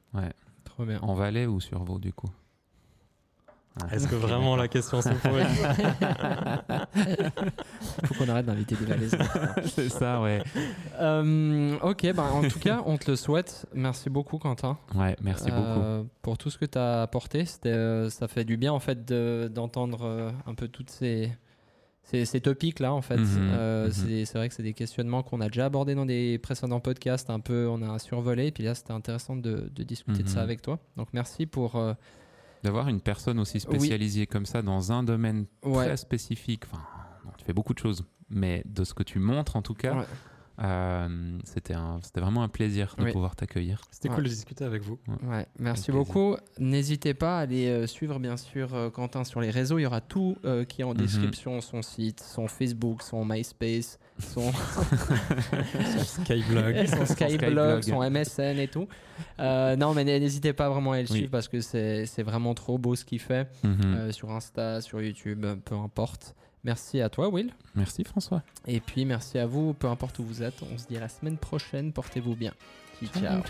[0.74, 0.98] Trop bien.
[1.02, 2.28] En Valais ou sur Vaud du coup
[3.80, 3.86] Ah.
[3.94, 5.22] Est-ce que vraiment la question se pose
[8.04, 9.18] Faut qu'on arrête d'inviter des Valaisans.
[9.66, 10.42] C'est ça, ouais.
[11.00, 13.66] Euh, ok, bah, en tout cas, on te le souhaite.
[13.74, 14.76] Merci beaucoup, Quentin.
[14.94, 15.62] Ouais, merci beaucoup.
[15.80, 17.44] Euh, pour tout ce que tu as apporté.
[17.44, 21.32] C'était, euh, ça fait du bien en fait de- d'entendre euh, un peu toutes ces,
[22.04, 22.92] ces, ces topics-là.
[22.92, 24.24] En fait, Mhm, Euh, mhm.
[24.26, 27.30] c'est, vrai que c'est des questionnements qu'on a déjà abordés dans des précédents podcasts.
[27.30, 28.48] Un peu, on a survolé.
[28.48, 30.42] Et puis là, c'était intéressant de, de discuter de ça Mhm.
[30.44, 30.78] avec toi.
[30.96, 31.76] Donc merci pour.
[31.76, 31.94] euh,
[32.62, 36.80] D'avoir une personne aussi spécialisée comme ça dans un domaine ouais, très spécifique, enfin,
[37.38, 40.04] tu fais beaucoup de choses, mais de ce que tu montres en tout cas, ouais.
[40.60, 43.12] Euh, c'était un- c'était vraiment un plaisir de Oui.
[43.12, 43.82] pouvoir t'accueillir.
[43.90, 44.14] C'était Ouais.
[44.14, 44.98] cool de discuter avec vous.
[45.24, 46.36] Ouais, merci Avec beaucoup.
[46.58, 49.78] N'hésitez pas à aller euh, suivre bien sûr euh, Quentin sur les réseaux.
[49.78, 50.96] Il y aura tout euh, qui est en Mhm.
[50.98, 54.52] description, son site, son Facebook, son MySpace, son,
[56.04, 56.86] Skyblog.
[56.86, 58.88] son Skyblog, son MSN et tout.
[59.40, 61.18] Euh, non, mais n'hésitez pas vraiment à aller le Oui.
[61.18, 63.80] suivre parce que c'est c'est vraiment trop beau ce qu'il fait Mhm.
[63.84, 66.34] euh, sur Insta, sur YouTube, peu importe.
[66.64, 67.52] Merci à toi, Will.
[67.74, 68.42] Merci François.
[68.66, 70.62] Et puis merci à vous, peu importe où vous êtes.
[70.62, 71.92] On se dit à la semaine prochaine.
[71.92, 72.52] Portez-vous bien.
[73.14, 73.42] Ciao.